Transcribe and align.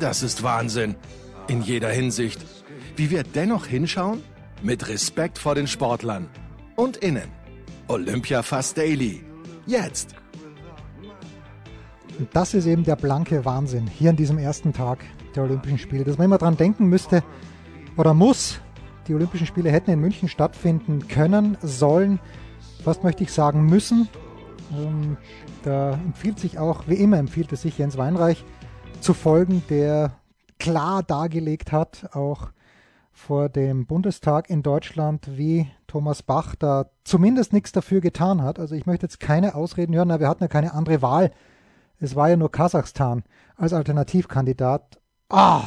Das 0.00 0.22
ist 0.22 0.42
Wahnsinn. 0.42 0.94
In 1.46 1.60
jeder 1.60 1.90
Hinsicht. 1.90 2.40
Wie 2.96 3.10
wir 3.10 3.22
dennoch 3.22 3.66
hinschauen? 3.66 4.22
Mit 4.62 4.88
Respekt 4.88 5.38
vor 5.38 5.54
den 5.54 5.66
Sportlern. 5.66 6.26
Und 6.74 6.96
innen. 6.96 7.28
Olympia 7.86 8.42
Fast 8.42 8.78
Daily. 8.78 9.22
Jetzt. 9.66 10.14
Das 12.32 12.54
ist 12.54 12.64
eben 12.64 12.82
der 12.82 12.96
blanke 12.96 13.44
Wahnsinn 13.44 13.86
hier 13.86 14.08
an 14.08 14.16
diesem 14.16 14.38
ersten 14.38 14.72
Tag 14.72 15.00
der 15.34 15.42
Olympischen 15.42 15.78
Spiele, 15.78 16.04
dass 16.04 16.16
man 16.16 16.24
immer 16.24 16.38
dran 16.38 16.56
denken 16.56 16.86
müsste 16.86 17.22
oder 17.98 18.14
muss, 18.14 18.58
die 19.06 19.14
Olympischen 19.14 19.46
Spiele 19.46 19.70
hätten 19.70 19.90
in 19.90 20.00
München 20.00 20.30
stattfinden 20.30 21.08
können, 21.08 21.58
sollen, 21.60 22.20
fast 22.82 23.04
möchte 23.04 23.22
ich 23.22 23.32
sagen 23.32 23.66
müssen. 23.66 24.08
Ähm, 24.72 25.18
da 25.62 25.92
empfiehlt 25.92 26.38
sich 26.38 26.58
auch, 26.58 26.84
wie 26.86 26.94
immer 26.94 27.18
empfiehlt 27.18 27.52
es 27.52 27.62
sich 27.62 27.76
Jens 27.76 27.98
Weinreich 27.98 28.44
zu 29.00 29.14
folgen, 29.14 29.62
der 29.70 30.12
klar 30.58 31.02
dargelegt 31.02 31.72
hat, 31.72 32.10
auch 32.12 32.50
vor 33.12 33.48
dem 33.48 33.86
Bundestag 33.86 34.50
in 34.50 34.62
Deutschland, 34.62 35.26
wie 35.36 35.70
Thomas 35.86 36.22
Bach 36.22 36.54
da 36.54 36.90
zumindest 37.04 37.52
nichts 37.52 37.72
dafür 37.72 38.00
getan 38.00 38.42
hat. 38.42 38.58
Also 38.58 38.74
ich 38.74 38.86
möchte 38.86 39.06
jetzt 39.06 39.20
keine 39.20 39.54
Ausreden 39.54 39.94
hören, 39.94 40.10
aber 40.10 40.20
wir 40.20 40.28
hatten 40.28 40.44
ja 40.44 40.48
keine 40.48 40.74
andere 40.74 41.02
Wahl. 41.02 41.32
Es 41.98 42.14
war 42.14 42.30
ja 42.30 42.36
nur 42.36 42.50
Kasachstan 42.50 43.24
als 43.56 43.72
Alternativkandidat. 43.72 45.00
Ah! 45.28 45.62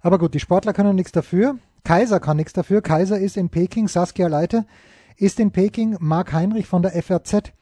Aber 0.00 0.18
gut, 0.18 0.34
die 0.34 0.40
Sportler 0.40 0.72
können 0.72 0.96
nichts 0.96 1.12
dafür. 1.12 1.58
Kaiser 1.84 2.20
kann 2.20 2.36
nichts 2.36 2.52
dafür. 2.52 2.82
Kaiser 2.82 3.18
ist 3.18 3.36
in 3.36 3.50
Peking, 3.50 3.88
Saskia 3.88 4.28
Leite 4.28 4.64
ist 5.16 5.38
in 5.38 5.52
Peking, 5.52 5.96
Marc 6.00 6.32
Heinrich 6.32 6.66
von 6.66 6.82
der 6.82 7.00
FRZ 7.00 7.52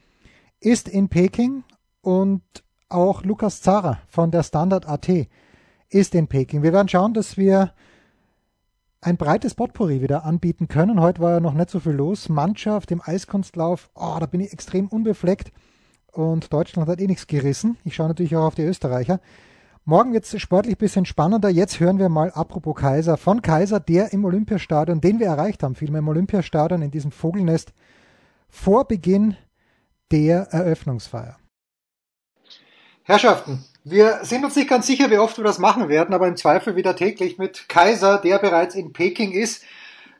ist 0.59 0.87
in 0.87 1.09
Peking 1.09 1.63
und 2.01 2.41
auch 2.91 3.23
Lukas 3.23 3.61
Zara 3.61 3.99
von 4.07 4.31
der 4.31 4.43
Standard 4.43 4.87
AT 4.87 5.09
ist 5.89 6.15
in 6.15 6.27
Peking. 6.27 6.63
Wir 6.63 6.73
werden 6.73 6.87
schauen, 6.87 7.13
dass 7.13 7.37
wir 7.37 7.73
ein 9.01 9.17
breites 9.17 9.55
Potpourri 9.55 10.01
wieder 10.01 10.25
anbieten 10.25 10.67
können. 10.67 11.01
Heute 11.01 11.21
war 11.21 11.31
ja 11.31 11.39
noch 11.39 11.53
nicht 11.53 11.69
so 11.69 11.79
viel 11.79 11.93
los. 11.93 12.29
Mannschaft 12.29 12.91
im 12.91 13.01
Eiskunstlauf, 13.03 13.89
oh, 13.95 14.17
da 14.19 14.27
bin 14.27 14.41
ich 14.41 14.53
extrem 14.53 14.87
unbefleckt. 14.87 15.51
Und 16.11 16.53
Deutschland 16.53 16.87
hat 16.87 16.99
eh 16.99 17.07
nichts 17.07 17.27
gerissen. 17.27 17.77
Ich 17.83 17.95
schaue 17.95 18.09
natürlich 18.09 18.35
auch 18.35 18.45
auf 18.45 18.55
die 18.55 18.63
Österreicher. 18.63 19.19
Morgen 19.83 20.13
wird 20.13 20.25
es 20.25 20.39
sportlich 20.39 20.75
ein 20.75 20.77
bisschen 20.77 21.05
spannender. 21.05 21.49
Jetzt 21.49 21.79
hören 21.79 21.97
wir 21.97 22.09
mal, 22.09 22.31
apropos 22.31 22.75
Kaiser, 22.75 23.17
von 23.17 23.41
Kaiser, 23.41 23.79
der 23.79 24.13
im 24.13 24.23
Olympiastadion, 24.23 25.01
den 25.01 25.19
wir 25.19 25.27
erreicht 25.27 25.63
haben, 25.63 25.73
vielmehr 25.73 25.99
im 25.99 26.07
Olympiastadion, 26.07 26.83
in 26.83 26.91
diesem 26.91 27.11
Vogelnest, 27.11 27.73
vor 28.47 28.85
Beginn 28.85 29.35
der 30.11 30.49
Eröffnungsfeier. 30.51 31.40
Herrschaften, 33.11 33.65
wir 33.83 34.19
sind 34.23 34.45
uns 34.45 34.55
nicht 34.55 34.69
ganz 34.69 34.87
sicher, 34.87 35.11
wie 35.11 35.17
oft 35.17 35.37
wir 35.37 35.43
das 35.43 35.59
machen 35.59 35.89
werden, 35.89 36.15
aber 36.15 36.29
im 36.29 36.37
Zweifel 36.37 36.77
wieder 36.77 36.95
täglich 36.95 37.37
mit 37.37 37.67
Kaiser, 37.67 38.19
der 38.19 38.39
bereits 38.39 38.73
in 38.73 38.93
Peking 38.93 39.33
ist. 39.33 39.65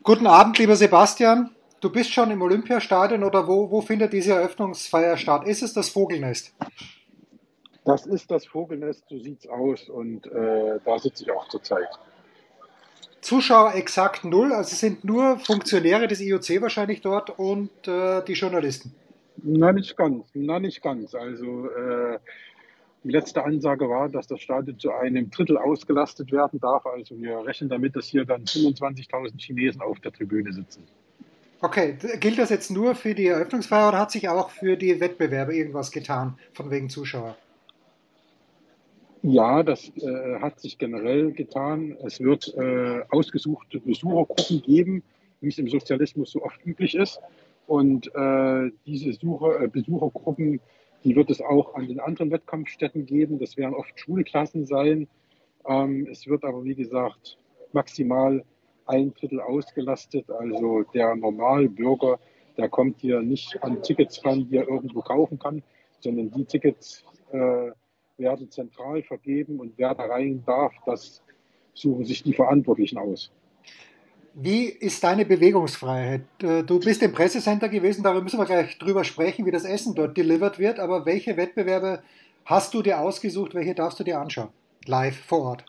Guten 0.03 0.28
Abend, 0.28 0.57
lieber 0.57 0.75
Sebastian. 0.75 1.51
Du 1.80 1.90
bist 1.90 2.12
schon 2.12 2.31
im 2.31 2.41
Olympiastadion 2.41 3.24
oder 3.24 3.47
wo, 3.47 3.72
wo 3.72 3.80
findet 3.80 4.12
diese 4.12 4.34
Eröffnungsfeier 4.34 5.16
statt? 5.16 5.47
Ist 5.47 5.63
es 5.63 5.72
das 5.72 5.88
Vogelnest? 5.88 6.53
Das 7.85 8.06
ist 8.06 8.30
das 8.30 8.46
Vogelnest, 8.46 9.06
so 9.07 9.18
sieht's 9.19 9.47
aus 9.47 9.88
und 9.88 10.25
äh, 10.25 10.80
da 10.84 11.00
sitze 11.00 11.24
ich 11.24 11.31
auch 11.31 11.47
zurzeit. 11.47 11.88
Zuschauer 13.22 13.75
exakt 13.75 14.25
null, 14.25 14.51
also 14.51 14.75
sind 14.75 15.06
nur 15.06 15.40
Funktionäre 15.40 16.09
des 16.09 16.19
IOC 16.19 16.62
wahrscheinlich 16.62 17.00
dort 17.00 17.40
und 17.40 17.69
äh, 17.88 18.22
die 18.25 18.34
Journalisten. 18.34 18.94
Na, 19.38 19.72
nicht 19.72 19.96
ganz, 19.96 20.25
na, 20.34 20.59
nicht 20.59 20.81
ganz. 20.81 21.16
Also 21.16 21.69
äh, 21.69 22.19
die 23.03 23.09
letzte 23.09 23.44
Ansage 23.44 23.89
war, 23.89 24.09
dass 24.09 24.28
das 24.28 24.41
Stadion 24.41 24.78
zu 24.78 24.91
einem 24.91 25.31
Drittel 25.31 25.57
ausgelastet 25.57 26.31
werden 26.31 26.59
darf. 26.59 26.85
Also 26.85 27.19
wir 27.19 27.45
rechnen 27.45 27.69
damit, 27.69 27.95
dass 27.95 28.07
hier 28.07 28.25
dann 28.25 28.44
25.000 28.44 29.39
Chinesen 29.39 29.81
auf 29.81 30.00
der 30.00 30.12
Tribüne 30.12 30.53
sitzen. 30.53 30.84
Okay, 31.63 31.95
gilt 32.19 32.39
das 32.39 32.50
jetzt 32.50 32.72
nur 32.72 32.95
für 32.95 33.13
die 33.13 33.28
Eröffnungsfeier 33.28 33.89
oder 33.89 34.00
hat 34.00 34.12
sich 34.12 34.29
auch 34.29 34.50
für 34.50 34.78
die 34.78 35.00
Wettbewerbe 35.00 35.56
irgendwas 35.56 35.91
getan, 35.91 36.38
von 36.53 36.72
wegen 36.72 36.89
Zuschauer? 36.89 37.38
Ja, 39.23 39.62
das 39.62 39.91
äh, 39.97 40.39
hat 40.39 40.59
sich 40.59 40.79
generell 40.79 41.31
getan. 41.31 41.95
Es 42.03 42.19
wird 42.19 42.56
äh, 42.57 43.01
ausgesuchte 43.09 43.79
Besuchergruppen 43.79 44.63
geben, 44.63 45.03
wie 45.41 45.50
es 45.50 45.59
im 45.59 45.68
Sozialismus 45.68 46.31
so 46.31 46.41
oft 46.44 46.66
üblich 46.66 46.95
ist. 46.95 47.19
Und 47.68 48.07
äh, 48.16 48.72
diese 48.88 49.13
Suche, 49.13 49.63
äh, 49.63 49.68
Besuchergruppen, 49.68 50.59
die 51.03 51.16
wird 51.16 51.29
es 51.29 51.41
auch 51.41 51.75
an 51.75 51.88
den 51.88 52.00
anderen 52.00 52.31
Wettkampfstätten 52.31 53.06
geben. 53.06 53.39
Das 53.39 53.57
werden 53.57 53.73
oft 53.73 54.00
Schulklassen 54.00 54.66
sein. 54.66 55.07
Ähm, 55.67 56.07
es 56.09 56.28
wird 56.28 56.44
aber, 56.44 56.63
wie 56.63 56.75
gesagt, 56.75 57.38
maximal 57.73 58.44
ein 58.85 59.13
Drittel 59.13 59.41
ausgelastet. 59.41 60.29
Also 60.29 60.84
der 60.94 61.16
Normalbürger, 61.16 62.19
der 62.57 62.69
kommt 62.69 63.00
hier 63.00 63.22
nicht 63.22 63.62
an 63.63 63.81
Tickets 63.81 64.23
ran, 64.25 64.47
die 64.50 64.57
er 64.57 64.67
irgendwo 64.67 65.01
kaufen 65.01 65.39
kann, 65.39 65.63
sondern 66.00 66.31
die 66.31 66.45
Tickets 66.45 67.03
äh, 67.31 67.72
werden 68.18 68.51
zentral 68.51 69.01
vergeben 69.03 69.59
und 69.59 69.73
wer 69.78 69.95
da 69.95 70.03
rein 70.06 70.44
darf, 70.45 70.73
das 70.85 71.23
suchen 71.73 72.06
sich 72.06 72.23
die 72.23 72.33
Verantwortlichen 72.33 72.97
aus. 72.97 73.31
Wie 74.34 74.66
ist 74.66 75.03
deine 75.03 75.25
Bewegungsfreiheit? 75.25 76.22
Äh, 76.42 76.64
du 76.64 76.80
bist 76.80 77.03
im 77.03 77.12
Pressecenter 77.12 77.68
gewesen, 77.69 78.03
darüber 78.03 78.24
müssen 78.24 78.40
wir 78.40 78.46
gleich 78.46 78.78
drüber 78.78 79.03
sprechen, 79.03 79.46
wie 79.46 79.52
das 79.52 79.66
Essen 79.66 79.94
dort 79.94 80.16
delivered 80.16 80.58
wird. 80.58 80.80
Aber 80.80 81.06
welche 81.06 81.36
Wettbewerbe 81.36 82.02
hast 82.46 82.74
du 82.74 82.81
dir 82.81 83.00
ausgesucht? 83.00 83.53
Welche 83.53 83.75
darfst 83.75 84.00
du 84.00 84.03
dir 84.03 84.19
anschauen? 84.19 84.50
Live 84.86 85.18
vor 85.18 85.42
Ort. 85.42 85.66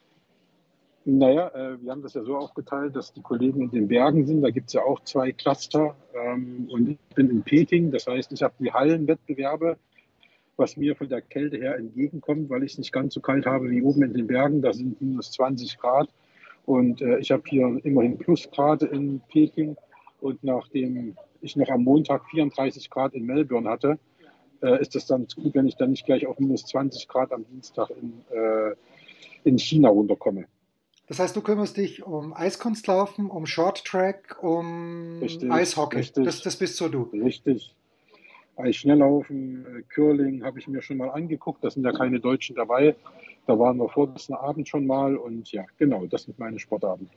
Naja, 1.05 1.49
äh, 1.49 1.83
wir 1.83 1.91
haben 1.91 2.03
das 2.03 2.15
ja 2.15 2.23
so 2.23 2.37
aufgeteilt, 2.37 2.95
dass 2.95 3.12
die 3.12 3.23
Kollegen 3.23 3.62
in 3.62 3.71
den 3.71 3.89
Bergen 3.89 4.25
sind. 4.27 4.43
Da 4.43 4.50
gibt 4.50 4.69
es 4.69 4.75
ja 4.75 4.83
auch 4.83 5.00
zwei 5.00 5.33
Cluster. 5.33 5.97
Ähm, 6.15 6.69
und 6.71 6.91
ich 6.91 6.99
bin 7.17 7.31
in 7.31 7.43
Peking. 7.43 7.91
Das 7.91 8.06
heißt, 8.06 8.31
ich 8.33 8.43
habe 8.43 8.55
die 8.61 8.73
Hallenwettbewerbe 8.73 9.76
was 10.56 10.76
mir 10.76 10.94
von 10.97 11.09
der 11.09 11.23
Kälte 11.23 11.56
her 11.56 11.76
entgegenkommt, 11.76 12.50
weil 12.50 12.62
ich 12.62 12.73
es 12.73 12.79
nicht 12.79 12.93
ganz 12.93 13.14
so 13.14 13.20
kalt 13.20 13.47
habe 13.47 13.70
wie 13.70 13.82
oben 13.82 14.03
in 14.03 14.12
den 14.12 14.26
Bergen. 14.26 14.62
Da 14.62 14.73
sind 14.73 15.00
minus 15.00 15.32
20 15.32 15.79
Grad. 15.79 16.09
Und 16.67 17.00
äh, 17.03 17.19
ich 17.19 17.31
habe 17.31 17.43
hier 17.47 17.81
immerhin 17.85 18.19
Plusgrade 18.19 18.87
in 18.87 19.20
Peking. 19.29 19.76
Und 20.20 20.43
nachdem 20.44 21.17
ich 21.41 21.56
noch 21.56 21.69
am 21.69 21.82
Montag 21.82 22.25
34 22.31 22.88
Grad 22.91 23.14
in 23.14 23.26
Melbourne 23.26 23.69
hatte, 23.69 23.99
äh, 24.62 24.81
ist 24.81 24.94
es 24.94 25.06
dann 25.06 25.26
gut, 25.35 25.55
wenn 25.55 25.67
ich 25.67 25.76
dann 25.76 25.91
nicht 25.91 26.06
gleich 26.06 26.26
auf 26.26 26.38
minus 26.38 26.64
20 26.67 27.09
Grad 27.09 27.32
am 27.32 27.44
Dienstag 27.47 27.91
in, 27.91 28.25
äh, 28.31 28.75
in 29.44 29.59
China 29.59 29.88
runterkomme. 29.88 30.47
Das 31.09 31.19
heißt, 31.19 31.35
du 31.35 31.43
kümmerst 31.43 31.76
dich 31.76 32.05
um 32.05 32.32
Eiskunstlaufen, 32.32 33.29
um 33.29 33.44
Shorttrack, 33.44 34.38
um 34.41 35.19
richtig, 35.20 35.50
Eishockey. 35.50 35.99
Richtig, 35.99 36.25
das, 36.25 36.43
das 36.43 36.56
bist 36.56 36.76
so 36.76 36.88
du. 36.88 37.03
Richtig, 37.12 37.75
Eisschnelllaufen, 38.62 39.67
äh, 39.67 39.82
Curling 39.93 40.44
habe 40.44 40.59
ich 40.59 40.69
mir 40.69 40.82
schon 40.82 40.97
mal 40.97 41.11
angeguckt. 41.11 41.62
Da 41.62 41.70
sind 41.70 41.85
ja 41.85 41.93
keine 41.93 42.20
Deutschen 42.20 42.56
dabei. 42.56 42.94
Da 43.47 43.59
waren 43.59 43.76
wir 43.79 43.88
vorgestern 43.88 44.37
Abend 44.37 44.69
schon 44.69 44.87
mal 44.87 45.17
und 45.17 45.50
ja, 45.53 45.64
genau, 45.79 46.06
das 46.06 46.25
sind 46.25 46.38
meine 46.38 46.59
Sportarten. 46.59 47.11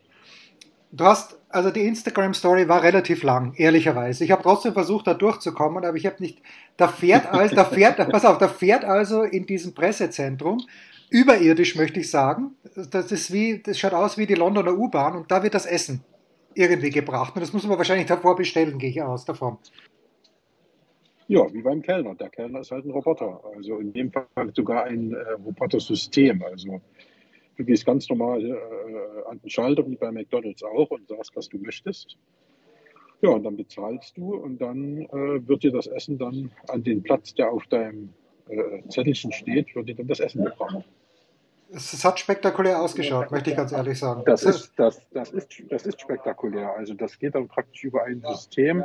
Du 0.92 1.03
hast, 1.03 1.38
also 1.50 1.71
die 1.71 1.86
Instagram-Story 1.86 2.69
war 2.69 2.81
relativ 2.81 3.24
lang, 3.24 3.53
ehrlicherweise. 3.57 4.24
Ich 4.24 4.31
habe 4.31 4.44
trotzdem 4.44 4.74
versucht, 4.74 5.07
da 5.07 5.13
durchzukommen, 5.13 5.83
aber 5.83 5.97
ich 5.97 6.06
habe 6.06 6.18
nicht. 6.19 6.42
Da 6.77 6.88
fährt 6.88 7.31
also, 7.31 7.56
da 7.56 7.65
fährt, 7.65 7.97
pass 8.12 8.24
auf, 8.24 8.38
da 8.38 8.47
fährt 8.47 8.86
also 8.86 9.24
in 9.24 9.45
diesem 9.45 9.74
Pressezentrum, 9.74 10.59
überirdisch 11.09 11.75
möchte 11.75 12.00
ich 12.00 12.09
sagen. 12.09 12.51
Das 12.92 13.12
ist 13.12 13.33
wie, 13.33 13.62
das 13.62 13.77
schaut 13.77 13.94
aus 13.94 14.18
wie 14.18 14.25
die 14.25 14.36
Londoner 14.36 14.77
U-Bahn 14.77 15.15
und 15.18 15.30
da 15.30 15.44
wird 15.44 15.53
das 15.53 15.65
Essen 15.65 16.03
irgendwie 16.53 16.92
gebracht. 16.92 17.36
Und 17.36 17.42
das 17.42 17.53
muss 17.53 17.65
man 17.65 17.77
wahrscheinlich 17.77 18.07
davor 18.07 18.36
bestellen, 18.36 18.80
gehe 18.80 18.89
ich 18.89 19.01
aus 19.01 19.25
davon. 19.25 19.57
Ja, 21.27 21.51
wie 21.54 21.62
beim 21.62 21.81
Kellner. 21.81 22.16
Der 22.16 22.30
Kellner 22.30 22.60
ist 22.60 22.72
halt 22.72 22.86
ein 22.86 22.92
Roboter. 22.92 23.42
Also 23.56 23.80
in 23.80 23.94
dem 23.94 24.12
Fall 24.12 24.25
sogar 24.54 24.86
ein 24.86 25.13
äh, 25.13 25.31
Robotersystem. 25.44 26.44
Also 26.44 26.81
Du 27.57 27.63
gehst 27.63 27.86
ganz 27.86 28.10
normal 28.10 28.44
äh, 28.44 29.30
an 29.30 29.39
den 29.39 29.50
Schalter, 29.50 29.88
wie 29.88 29.95
bei 29.95 30.12
McDonalds 30.12 30.63
auch, 30.63 30.92
und 30.92 31.07
sagst, 31.07 31.36
was 31.36 31.48
du 31.50 31.57
möchtest. 31.57 32.18
Ja, 33.22 33.30
und 33.30 33.44
dann 33.44 33.56
bezahlst 33.56 34.18
du 34.18 34.36
und 34.36 34.60
dann 34.60 35.01
äh, 35.04 35.48
wird 35.48 35.63
dir 35.63 35.72
das 35.72 35.88
Essen 35.88 36.18
dann 36.18 36.51
an 36.68 36.83
den 36.83 37.01
Platz, 37.01 37.33
der 37.33 37.51
auf 37.51 37.66
deinem 37.68 38.13
äh, 38.50 38.81
Zettelchen 38.89 39.31
steht, 39.31 39.74
wird 39.74 39.88
dir 39.88 39.95
dann 39.95 40.07
das 40.07 40.19
Essen 40.19 40.44
gebracht. 40.44 40.83
Es 41.71 42.04
hat 42.06 42.19
spektakulär 42.19 42.81
ausgeschaut, 42.81 43.31
möchte 43.31 43.50
ich 43.50 43.56
ganz 43.56 43.71
ehrlich 43.71 43.98
sagen. 43.98 44.21
Das 44.25 44.44
ist, 44.44 44.74
das, 44.75 45.01
das, 45.12 45.31
ist, 45.31 45.63
das 45.69 45.86
ist 45.86 46.00
spektakulär. 46.00 46.75
Also 46.75 46.94
das 46.94 47.18
geht 47.18 47.36
dann 47.36 47.48
praktisch 47.48 47.86
über 47.86 48.04
ein 48.04 48.21
System, 48.21 48.83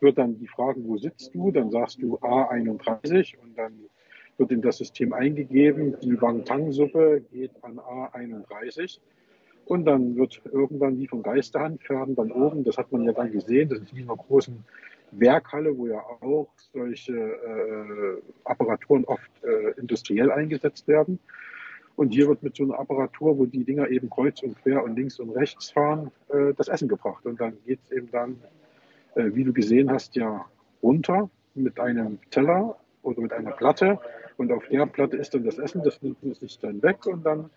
wird 0.00 0.18
dann 0.18 0.38
die 0.38 0.48
Frage, 0.48 0.80
wo 0.84 0.96
sitzt 0.96 1.34
du? 1.34 1.50
Dann 1.50 1.70
sagst 1.70 2.02
du 2.02 2.16
A31 2.18 3.38
und 3.38 3.56
dann 3.56 3.72
wird 4.38 4.52
in 4.52 4.62
das 4.62 4.78
System 4.78 5.12
eingegeben. 5.12 5.96
Die 6.02 6.20
Wang-Tang-Suppe 6.20 7.22
geht 7.32 7.52
an 7.62 7.78
A31. 7.78 8.98
Und 9.66 9.86
dann 9.86 10.16
wird 10.16 10.42
irgendwann 10.52 10.98
wie 10.98 11.06
von 11.06 11.22
Geisterhand 11.22 11.82
fern 11.82 12.14
dann 12.14 12.30
oben, 12.32 12.64
das 12.64 12.76
hat 12.76 12.92
man 12.92 13.04
ja 13.04 13.12
dann 13.12 13.32
gesehen, 13.32 13.70
das 13.70 13.80
ist 13.80 13.94
wie 13.94 14.02
in 14.02 14.10
einer 14.10 14.18
großen 14.18 14.62
Werkhalle, 15.12 15.76
wo 15.76 15.86
ja 15.86 16.00
auch 16.20 16.48
solche 16.72 17.12
äh, 17.12 18.22
Apparaturen 18.44 19.04
oft 19.04 19.30
äh, 19.42 19.78
industriell 19.80 20.30
eingesetzt 20.30 20.86
werden. 20.86 21.18
Und 21.96 22.12
hier 22.12 22.26
wird 22.26 22.42
mit 22.42 22.56
so 22.56 22.64
einer 22.64 22.78
Apparatur, 22.78 23.38
wo 23.38 23.46
die 23.46 23.64
Dinger 23.64 23.88
eben 23.88 24.10
kreuz 24.10 24.42
und 24.42 24.60
quer 24.62 24.82
und 24.82 24.96
links 24.96 25.20
und 25.20 25.30
rechts 25.30 25.70
fahren, 25.70 26.10
äh, 26.28 26.52
das 26.54 26.68
Essen 26.68 26.88
gebracht. 26.88 27.24
Und 27.24 27.40
dann 27.40 27.56
geht 27.64 27.78
es 27.84 27.92
eben 27.92 28.10
dann, 28.10 28.36
äh, 29.14 29.34
wie 29.34 29.44
du 29.44 29.52
gesehen 29.52 29.90
hast, 29.90 30.16
ja 30.16 30.44
runter 30.82 31.30
mit 31.54 31.78
einem 31.80 32.18
Teller 32.30 32.76
oder 33.02 33.20
mit 33.20 33.32
einer 33.32 33.52
Platte 33.52 33.98
und 34.36 34.52
auf 34.52 34.66
der 34.68 34.86
Platte 34.86 35.16
ist 35.16 35.34
dann 35.34 35.44
das 35.44 35.58
Essen, 35.58 35.82
das 35.82 36.02
nimmt 36.02 36.22
man 36.22 36.34
sich 36.34 36.58
dann 36.58 36.82
weg 36.82 37.06
und 37.06 37.24
dann 37.24 37.50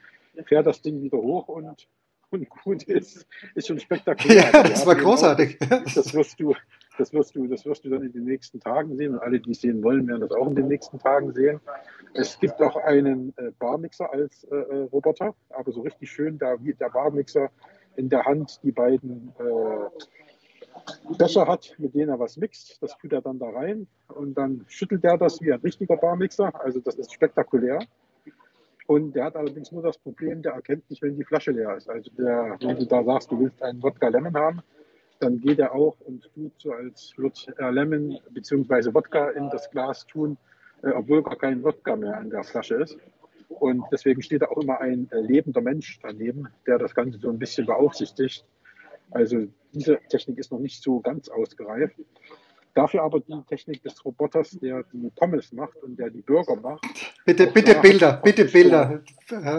fährt 0.46 0.68
das 0.68 0.82
Ding 0.82 1.02
wieder 1.02 1.18
hoch 1.18 1.48
und, 1.48 1.88
und 2.30 2.50
gut 2.50 2.84
ist. 2.84 3.26
Ist 3.56 3.68
schon 3.68 3.80
spektakulär. 3.80 4.52
Ja, 4.54 4.64
das 4.64 4.86
war 4.86 4.96
großartig. 4.96 5.58
Auch, 5.62 5.84
das 5.96 6.14
wirst 6.14 6.40
du, 6.40 6.54
das 6.98 7.12
wirst 7.14 7.36
du, 7.36 7.48
das 7.48 7.66
wirst 7.66 7.86
du 7.86 7.90
dann 7.90 8.04
in 8.04 8.12
den 8.12 8.26
nächsten 8.26 8.60
Tagen 8.60 8.96
sehen 8.96 9.14
und 9.14 9.20
alle, 9.20 9.40
die 9.40 9.52
es 9.52 9.62
sehen 9.62 9.84
wollen, 9.84 10.08
werden 10.08 10.22
das 10.22 10.32
auch 10.32 10.48
in 10.48 10.56
den 10.56 10.68
nächsten 10.68 11.00
Tagen 11.00 11.34
sehen. 11.34 11.60
Es 12.14 12.40
gibt 12.40 12.62
auch 12.62 12.76
einen 12.76 13.34
äh, 13.38 13.52
Barmixer 13.60 14.12
als 14.12 14.44
äh, 14.46 14.56
äh 14.56 14.84
Roboter, 14.92 15.36
aber 15.50 15.72
so 15.72 15.82
richtig 15.82 16.12
schön, 16.12 16.38
da 16.38 16.56
wie 16.64 16.74
der 16.74 16.90
Barmixer 16.90 17.50
in 17.96 18.10
der 18.10 18.26
Hand 18.26 18.60
die 18.64 18.72
beiden 18.72 19.34
äh, 19.40 20.27
Becher 21.18 21.48
hat, 21.48 21.76
mit 21.78 21.94
denen 21.94 22.10
er 22.10 22.20
was 22.20 22.38
mixt. 22.38 22.82
Das 22.82 22.98
tut 22.98 23.14
er 23.14 23.22
dann 23.22 23.40
da 23.40 23.50
rein 23.50 23.88
und 24.08 24.38
dann 24.38 24.66
schüttelt 24.68 25.04
er 25.04 25.18
das 25.18 25.42
wie 25.42 25.52
ein 25.52 25.60
richtiger 25.60 25.98
Barmixer. 25.98 26.52
Also 26.64 26.80
das 26.80 26.96
ist 26.96 27.14
spektakulär. 27.14 27.80
Und 28.88 29.14
der 29.14 29.26
hat 29.26 29.36
allerdings 29.36 29.72
nur 29.72 29.84
das 29.84 29.98
Problem, 29.98 30.42
der 30.42 30.54
erkennt 30.54 30.90
nicht, 30.90 31.02
wenn 31.02 31.18
die 31.18 31.26
Flasche 31.26 31.52
leer 31.52 31.76
ist. 31.76 31.90
Also 31.90 32.10
der, 32.18 32.58
wenn 32.62 32.78
du 32.78 32.86
da 32.86 33.04
sagst, 33.04 33.32
du 33.32 33.40
willst 33.40 33.62
einen 33.62 33.84
Wodka 33.84 34.08
Lemon 34.08 34.34
haben, 34.36 34.62
dann 35.20 35.40
geht 35.40 35.60
er 35.60 35.74
auch 35.74 36.00
und 36.02 36.30
tut 36.34 36.54
so, 36.58 36.72
als 36.72 37.14
würde 37.18 37.38
er 37.58 37.72
Lemon 37.72 38.18
bzw. 38.32 38.94
Wodka 38.94 39.32
in 39.32 39.50
das 39.50 39.70
Glas 39.72 40.06
tun, 40.06 40.38
äh, 40.84 40.90
obwohl 40.92 41.22
gar 41.22 41.36
kein 41.36 41.64
Wodka 41.64 41.96
mehr 41.98 42.20
in 42.22 42.30
der 42.30 42.44
Flasche 42.44 42.76
ist. 42.76 42.98
Und 43.50 43.84
deswegen 43.92 44.22
steht 44.22 44.42
da 44.42 44.48
auch 44.48 44.58
immer 44.58 44.80
ein 44.80 45.10
äh, 45.12 45.20
lebender 45.20 45.62
Mensch 45.62 46.00
daneben, 46.02 46.48
der 46.66 46.78
das 46.78 46.94
Ganze 46.94 47.20
so 47.20 47.30
ein 47.30 47.40
bisschen 47.40 47.66
beaufsichtigt. 47.66 48.46
Also 49.12 49.48
diese 49.74 50.00
Technik 50.10 50.38
ist 50.40 50.52
noch 50.52 50.60
nicht 50.60 50.82
so 50.82 51.00
ganz 51.00 51.30
ausgereift. 51.30 51.96
Dafür 52.74 53.02
aber 53.02 53.20
die 53.20 53.42
Technik 53.50 53.82
des 53.82 54.06
Roboters, 54.06 54.52
der 54.62 54.84
die 54.94 55.10
Pommes 55.16 55.52
macht 55.52 55.82
und 55.82 55.98
der 55.98 56.12
die 56.12 56.22
Burger 56.22 56.56
macht. 56.58 56.86
Bitte, 57.26 57.48
bitte 57.48 57.76
Bilder, 57.82 58.22
bitte 58.24 58.46
Bilder 58.46 59.02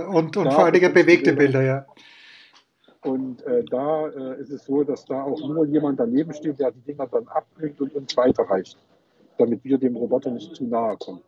und, 0.08 0.36
und 0.36 0.52
vor 0.52 0.64
allen 0.64 0.72
Dingen 0.72 0.92
bewegte 0.92 1.32
Bilder, 1.32 1.62
ja. 1.62 1.86
Und 3.02 3.42
äh, 3.42 3.64
da 3.64 4.08
äh, 4.08 4.40
ist 4.40 4.50
es 4.50 4.64
so, 4.64 4.84
dass 4.84 5.04
da 5.04 5.22
auch 5.22 5.40
nur 5.40 5.66
jemand 5.66 5.98
daneben 5.98 6.32
steht, 6.32 6.58
der 6.58 6.72
die 6.72 6.80
Dinger 6.80 7.06
dann 7.06 7.26
abbringt 7.28 7.80
und 7.80 7.94
uns 7.94 8.16
weiterreicht, 8.16 8.76
damit 9.36 9.64
wir 9.64 9.78
dem 9.78 9.96
Roboter 9.96 10.30
nicht 10.30 10.54
zu 10.54 10.64
nahe 10.64 10.96
kommen. 10.96 11.22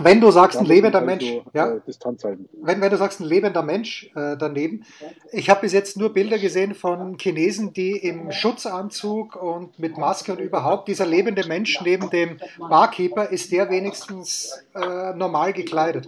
Wenn 0.00 0.20
du 0.20 0.30
sagst, 0.30 0.58
ein 0.58 0.64
lebender 0.64 1.00
Mensch, 1.00 1.24
also, 1.24 1.42
ja, 1.54 1.72
äh, 1.72 1.80
Distanz 1.86 2.24
halten. 2.24 2.48
Wenn, 2.52 2.80
wenn 2.80 2.90
du 2.90 2.96
sagst, 2.96 3.20
ein 3.20 3.24
lebender 3.26 3.62
Mensch 3.62 4.10
äh, 4.14 4.36
daneben. 4.36 4.84
Ich 5.32 5.50
habe 5.50 5.62
bis 5.62 5.72
jetzt 5.72 5.96
nur 5.96 6.12
Bilder 6.12 6.38
gesehen 6.38 6.74
von 6.74 7.18
Chinesen, 7.18 7.72
die 7.72 7.96
im 7.96 8.30
Schutzanzug 8.30 9.36
und 9.36 9.78
mit 9.78 9.98
Maske 9.98 10.32
und 10.32 10.40
überhaupt, 10.40 10.88
dieser 10.88 11.06
lebende 11.06 11.46
Mensch 11.46 11.80
neben 11.82 12.10
dem 12.10 12.38
Barkeeper, 12.58 13.30
ist 13.30 13.50
der 13.50 13.70
wenigstens 13.70 14.64
äh, 14.74 15.14
normal 15.14 15.52
gekleidet? 15.52 16.06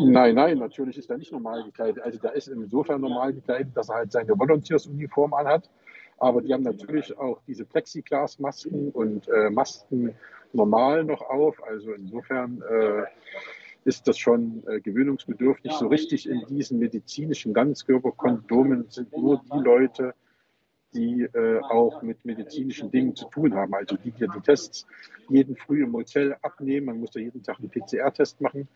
Nein, 0.00 0.34
nein, 0.34 0.58
natürlich 0.58 0.96
ist 0.96 1.10
er 1.10 1.18
nicht 1.18 1.32
normal 1.32 1.64
gekleidet. 1.64 2.02
Also 2.02 2.18
der 2.18 2.32
ist 2.32 2.48
insofern 2.48 3.00
normal 3.00 3.32
gekleidet, 3.32 3.76
dass 3.76 3.88
er 3.88 3.96
halt 3.96 4.12
seine 4.12 4.38
Volunteersuniform 4.38 5.34
anhat. 5.34 5.68
Aber 6.18 6.40
die 6.40 6.52
haben 6.52 6.62
natürlich 6.62 7.16
auch 7.18 7.40
diese 7.46 7.64
Plexiglas-Masken 7.64 8.90
und 8.90 9.28
äh, 9.28 9.50
Masken 9.50 10.14
normal 10.54 11.04
noch 11.04 11.22
auf. 11.22 11.62
Also 11.62 11.92
insofern 11.92 12.62
äh, 12.62 13.04
ist 13.84 14.06
das 14.08 14.18
schon 14.18 14.62
äh, 14.66 14.80
gewöhnungsbedürftig. 14.80 15.72
So 15.72 15.88
richtig 15.88 16.28
in 16.28 16.44
diesen 16.48 16.78
medizinischen 16.78 17.52
Ganzkörperkondomen 17.52 18.86
sind 18.88 19.16
nur 19.16 19.42
die 19.52 19.58
Leute, 19.58 20.14
die 20.94 21.22
äh, 21.22 21.60
auch 21.60 22.02
mit 22.02 22.24
medizinischen 22.24 22.90
Dingen 22.90 23.16
zu 23.16 23.26
tun 23.28 23.54
haben. 23.54 23.74
Also 23.74 23.96
die 23.96 24.10
dir 24.10 24.28
die 24.28 24.40
Tests 24.40 24.86
jeden 25.28 25.56
Früh 25.56 25.82
im 25.82 25.94
Hotel 25.94 26.36
abnehmen. 26.42 26.86
Man 26.86 27.00
muss 27.00 27.12
da 27.12 27.20
jeden 27.20 27.42
Tag 27.42 27.58
einen 27.58 27.70
PCR-Test 27.70 28.40
machen. 28.40 28.68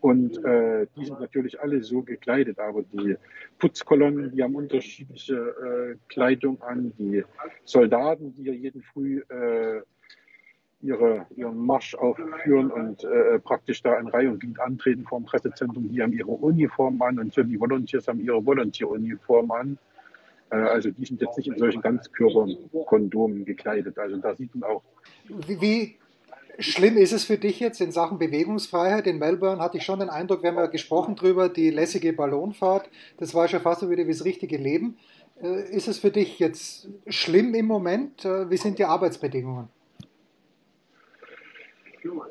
Und 0.00 0.44
äh, 0.44 0.86
die 0.96 1.06
sind 1.06 1.20
natürlich 1.20 1.60
alle 1.60 1.82
so 1.82 2.02
gekleidet. 2.02 2.58
Aber 2.58 2.82
die 2.82 3.16
Putzkolonnen, 3.58 4.32
die 4.32 4.42
haben 4.42 4.54
unterschiedliche 4.54 5.34
äh, 5.34 5.96
Kleidung 6.08 6.60
an. 6.62 6.92
Die 6.98 7.24
Soldaten, 7.64 8.34
die 8.34 8.44
ja 8.44 8.52
jeden 8.52 8.82
Früh 8.82 9.22
äh, 9.28 9.80
ihre, 10.82 11.26
ihren 11.36 11.64
Marsch 11.64 11.94
aufführen 11.94 12.70
und 12.70 13.04
äh, 13.04 13.38
praktisch 13.38 13.82
da 13.82 13.98
in 13.98 14.08
Reihe 14.08 14.30
und 14.30 14.40
Glied 14.40 14.58
antreten 14.58 15.04
vor 15.04 15.20
dem 15.20 15.24
Pressezentrum. 15.24 15.88
Die 15.88 16.02
haben 16.02 16.12
ihre 16.12 16.30
Uniform 16.30 17.00
an 17.02 17.18
und 17.18 17.34
die 17.36 17.60
Volunteers 17.60 18.08
haben 18.08 18.20
ihre 18.20 18.44
Volunteer-Uniform 18.44 19.50
an. 19.52 19.78
Äh, 20.50 20.56
also 20.56 20.90
die 20.90 21.04
sind 21.04 21.20
jetzt 21.20 21.36
nicht 21.36 21.48
in 21.48 21.56
solchen 21.56 21.80
Ganzkörperkondomen 21.80 23.44
gekleidet. 23.44 23.98
Also 23.98 24.16
da 24.16 24.34
sieht 24.34 24.54
man 24.54 24.70
auch. 24.70 24.82
Wie, 25.46 25.60
wie 25.60 25.96
schlimm 26.58 26.96
ist 26.96 27.12
es 27.12 27.24
für 27.24 27.38
dich 27.38 27.60
jetzt 27.60 27.80
in 27.80 27.92
Sachen 27.92 28.18
Bewegungsfreiheit? 28.18 29.06
In 29.06 29.18
Melbourne 29.18 29.62
hatte 29.62 29.78
ich 29.78 29.84
schon 29.84 30.00
den 30.00 30.10
Eindruck, 30.10 30.42
wir 30.42 30.50
haben 30.50 30.58
ja 30.58 30.66
gesprochen 30.66 31.14
drüber, 31.14 31.48
die 31.48 31.70
lässige 31.70 32.12
Ballonfahrt, 32.12 32.90
das 33.18 33.34
war 33.34 33.46
schon 33.48 33.60
fast 33.60 33.80
so 33.80 33.90
wieder 33.90 34.06
wie 34.06 34.12
das 34.12 34.24
richtige 34.24 34.56
Leben. 34.56 34.96
Äh, 35.40 35.70
ist 35.70 35.86
es 35.86 35.98
für 35.98 36.10
dich 36.10 36.40
jetzt 36.40 36.88
schlimm 37.06 37.54
im 37.54 37.66
Moment? 37.66 38.24
Äh, 38.24 38.50
wie 38.50 38.56
sind 38.56 38.80
die 38.80 38.84
Arbeitsbedingungen? 38.84 39.68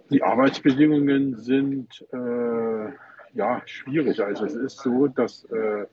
Die 0.10 0.24
Arbeitsbedingungen 0.24 1.38
sind 1.38 2.06
äh, 2.12 2.92
ja 3.34 3.62
schwierig. 3.66 4.22
Also 4.22 4.46
es 4.46 4.56
ist 4.56 4.80
so, 4.80 5.08
dass 5.08 5.46
äh, 5.46 5.86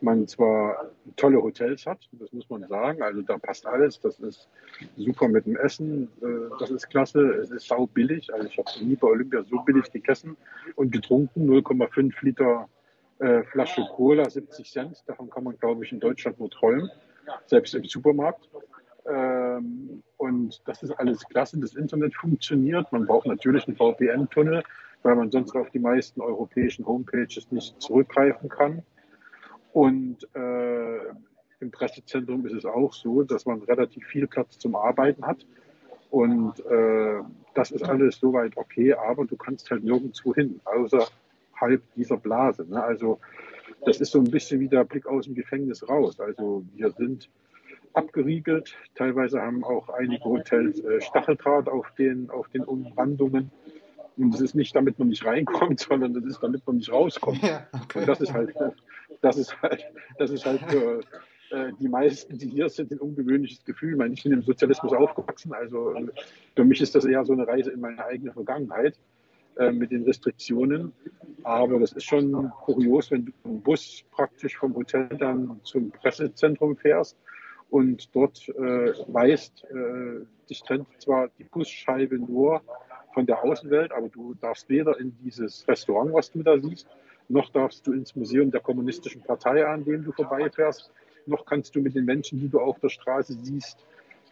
man 0.00 0.26
zwar 0.26 0.90
tolle 1.16 1.42
Hotels 1.42 1.86
hat, 1.86 2.08
das 2.12 2.32
muss 2.32 2.48
man 2.48 2.66
sagen. 2.66 3.02
Also 3.02 3.22
da 3.22 3.38
passt 3.38 3.66
alles. 3.66 4.00
Das 4.00 4.18
ist 4.20 4.48
super 4.96 5.28
mit 5.28 5.46
dem 5.46 5.56
Essen. 5.56 6.08
Äh, 6.22 6.50
das 6.58 6.70
ist 6.70 6.88
klasse. 6.88 7.20
Es 7.34 7.50
ist 7.50 7.68
sau 7.68 7.86
billig. 7.86 8.32
Also 8.32 8.46
ich 8.46 8.58
habe 8.58 8.70
nie 8.84 8.96
bei 8.96 9.08
Olympia 9.08 9.42
so 9.44 9.60
billig 9.60 9.90
gegessen 9.92 10.36
und 10.76 10.90
getrunken. 10.90 11.48
0,5 11.48 12.12
Liter 12.22 12.68
äh, 13.18 13.42
Flasche 13.44 13.86
Cola, 13.94 14.28
70 14.28 14.70
Cent. 14.70 15.02
Davon 15.06 15.30
kann 15.30 15.44
man, 15.44 15.58
glaube 15.58 15.84
ich, 15.84 15.92
in 15.92 16.00
Deutschland 16.00 16.38
nur 16.38 16.50
träumen. 16.50 16.90
Selbst 17.46 17.74
im 17.74 17.84
Supermarkt. 17.84 18.48
Ähm, 19.06 20.02
und 20.16 20.60
das 20.66 20.82
ist 20.82 20.92
alles 20.92 21.26
klasse. 21.28 21.58
Das 21.58 21.74
Internet 21.74 22.14
funktioniert. 22.14 22.90
Man 22.92 23.06
braucht 23.06 23.26
natürlich 23.26 23.66
einen 23.66 23.76
VPN-Tunnel, 23.76 24.62
weil 25.02 25.16
man 25.16 25.30
sonst 25.30 25.54
auf 25.54 25.70
die 25.70 25.78
meisten 25.78 26.20
europäischen 26.20 26.86
Homepages 26.86 27.50
nicht 27.50 27.80
zurückgreifen 27.80 28.48
kann. 28.48 28.82
Und 29.72 30.28
äh, 30.34 30.98
im 31.60 31.70
Pressezentrum 31.70 32.46
ist 32.46 32.54
es 32.54 32.64
auch 32.64 32.92
so, 32.92 33.22
dass 33.22 33.46
man 33.46 33.62
relativ 33.62 34.06
viel 34.06 34.26
Platz 34.26 34.58
zum 34.58 34.74
Arbeiten 34.74 35.26
hat. 35.26 35.46
Und 36.10 36.58
äh, 36.66 37.20
das 37.54 37.70
ist 37.70 37.84
alles 37.84 38.18
soweit 38.18 38.56
okay, 38.56 38.94
aber 38.94 39.24
du 39.24 39.36
kannst 39.36 39.70
halt 39.70 39.84
nirgendwo 39.84 40.34
hin, 40.34 40.60
außerhalb 40.64 41.82
dieser 41.94 42.16
Blase. 42.16 42.66
Ne? 42.68 42.82
Also 42.82 43.20
das 43.84 44.00
ist 44.00 44.12
so 44.12 44.18
ein 44.18 44.30
bisschen 44.30 44.60
wie 44.60 44.68
der 44.68 44.84
Blick 44.84 45.06
aus 45.06 45.26
dem 45.26 45.34
Gefängnis 45.34 45.88
raus. 45.88 46.18
Also 46.18 46.64
wir 46.74 46.90
sind 46.90 47.30
abgeriegelt. 47.92 48.76
Teilweise 48.94 49.40
haben 49.40 49.64
auch 49.64 49.88
einige 49.88 50.24
Hotels 50.24 50.80
äh, 50.80 51.00
Stacheldraht 51.00 51.68
auf 51.68 51.90
den, 51.98 52.30
auf 52.30 52.48
den 52.48 52.62
Umrandungen. 52.62 53.50
Und 54.16 54.34
das 54.34 54.40
ist 54.40 54.54
nicht, 54.54 54.74
damit 54.74 54.98
man 54.98 55.08
nicht 55.08 55.24
reinkommt, 55.24 55.80
sondern 55.88 56.14
das 56.14 56.24
ist, 56.24 56.42
damit 56.42 56.66
man 56.66 56.76
nicht 56.76 56.92
rauskommt. 56.92 57.42
Ja, 57.42 57.66
okay. 57.72 58.00
Und 58.00 58.08
das 58.08 58.20
ist 58.20 58.32
halt, 58.32 58.54
das 59.20 59.36
ist 59.36 59.62
halt, 59.62 59.84
das 60.18 60.30
ist 60.30 60.44
halt 60.44 60.60
für 60.68 61.00
äh, 61.50 61.72
die 61.80 61.88
meisten, 61.88 62.38
die 62.38 62.48
hier 62.48 62.68
sind, 62.68 62.92
ein 62.92 62.98
ungewöhnliches 62.98 63.64
Gefühl. 63.64 63.92
Ich, 63.92 63.98
meine, 63.98 64.14
ich 64.14 64.22
bin 64.22 64.32
im 64.32 64.42
Sozialismus 64.42 64.92
aufgewachsen, 64.92 65.52
also 65.52 65.94
für 66.54 66.64
mich 66.64 66.80
ist 66.80 66.94
das 66.94 67.04
eher 67.04 67.24
so 67.24 67.32
eine 67.32 67.46
Reise 67.46 67.70
in 67.70 67.80
meine 67.80 68.04
eigene 68.04 68.32
Vergangenheit 68.32 68.96
äh, 69.56 69.72
mit 69.72 69.90
den 69.90 70.04
Restriktionen. 70.04 70.92
Aber 71.42 71.80
das 71.80 71.92
ist 71.92 72.04
schon 72.04 72.50
kurios, 72.50 73.10
wenn 73.10 73.26
du 73.26 73.32
im 73.44 73.60
Bus 73.62 74.04
praktisch 74.10 74.56
vom 74.56 74.74
Hotel 74.74 75.08
dann 75.18 75.60
zum 75.64 75.90
Pressezentrum 75.90 76.76
fährst 76.76 77.16
und 77.70 78.14
dort 78.14 78.48
äh, 78.48 78.92
weißt, 79.06 79.64
äh, 79.70 80.26
dich 80.48 80.62
trennt 80.62 80.86
zwar 80.98 81.28
die 81.38 81.44
Busscheibe 81.44 82.18
nur 82.18 82.62
von 83.14 83.26
der 83.26 83.42
Außenwelt, 83.42 83.92
aber 83.92 84.08
du 84.08 84.34
darfst 84.34 84.68
weder 84.68 84.98
in 84.98 85.16
dieses 85.22 85.66
Restaurant, 85.66 86.12
was 86.12 86.30
du 86.30 86.42
da 86.42 86.58
siehst, 86.58 86.86
noch 87.28 87.48
darfst 87.50 87.86
du 87.86 87.92
ins 87.92 88.14
Museum 88.16 88.50
der 88.50 88.60
Kommunistischen 88.60 89.22
Partei, 89.22 89.66
an 89.66 89.84
dem 89.84 90.04
du 90.04 90.12
vorbeifährst, 90.12 90.90
noch 91.26 91.46
kannst 91.46 91.74
du 91.74 91.80
mit 91.80 91.94
den 91.94 92.04
Menschen, 92.04 92.40
die 92.40 92.48
du 92.48 92.60
auf 92.60 92.78
der 92.80 92.88
Straße 92.88 93.34
siehst, 93.34 93.78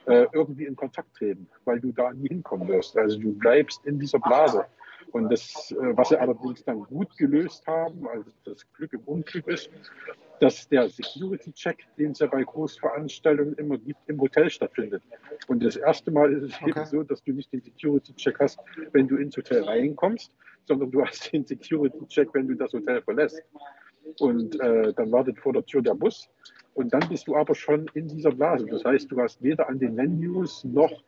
äh, 0.07 0.26
irgendwie 0.33 0.64
in 0.64 0.75
Kontakt 0.75 1.14
treten, 1.16 1.47
weil 1.64 1.80
du 1.80 1.92
da 1.92 2.12
nie 2.12 2.28
hinkommen 2.28 2.66
wirst. 2.68 2.97
Also 2.97 3.18
du 3.18 3.33
bleibst 3.35 3.85
in 3.85 3.99
dieser 3.99 4.18
Blase. 4.18 4.64
Und 5.12 5.30
das, 5.30 5.71
äh, 5.73 5.97
was 5.97 6.09
sie 6.09 6.21
allerdings 6.21 6.64
dann 6.64 6.83
gut 6.85 7.16
gelöst 7.16 7.66
haben, 7.66 8.07
also 8.09 8.30
das 8.45 8.66
Glück 8.75 8.92
im 8.92 9.00
Unglück 9.07 9.47
ist, 9.47 9.71
dass 10.40 10.68
der 10.68 10.88
Security-Check, 10.88 11.87
den 11.97 12.12
es 12.12 12.21
ja 12.21 12.26
bei 12.26 12.42
Großveranstaltungen 12.42 13.54
immer 13.54 13.78
gibt, 13.78 14.00
im 14.07 14.21
Hotel 14.21 14.50
stattfindet. 14.50 15.02
Und 15.47 15.62
das 15.62 15.76
erste 15.76 16.11
Mal 16.11 16.33
ist 16.33 16.42
es 16.45 16.62
okay. 16.62 16.71
eben 16.71 16.87
so, 16.87 17.02
dass 17.02 17.23
du 17.23 17.33
nicht 17.33 17.52
den 17.52 17.62
Security-Check 17.62 18.38
hast, 18.38 18.59
wenn 18.92 19.09
du 19.09 19.16
ins 19.16 19.37
Hotel 19.37 19.64
reinkommst, 19.64 20.33
sondern 20.64 20.90
du 20.90 21.04
hast 21.04 21.33
den 21.33 21.45
Security-Check, 21.45 22.28
wenn 22.35 22.49
du 22.49 22.54
das 22.54 22.73
Hotel 22.73 23.02
verlässt. 23.02 23.42
Und 24.21 24.59
äh, 24.61 24.92
dann 24.95 25.12
wartet 25.12 25.38
vor 25.38 25.52
der 25.52 25.64
Tür 25.66 25.83
der 25.83 25.95
Bus. 25.95 26.28
Und 26.75 26.95
dann 26.95 27.09
bist 27.09 27.26
du 27.26 27.37
aber 27.37 27.54
schon 27.54 27.90
in 27.95 28.09
dieser 28.09 28.30
Blase. 28.30 28.66
Das 28.66 28.85
heißt, 28.85 29.11
du 29.11 29.21
hast 29.21 29.42
weder 29.42 29.68
an 29.68 29.78
den 29.78 29.95
Menus 29.95 30.64
noch 30.64 31.02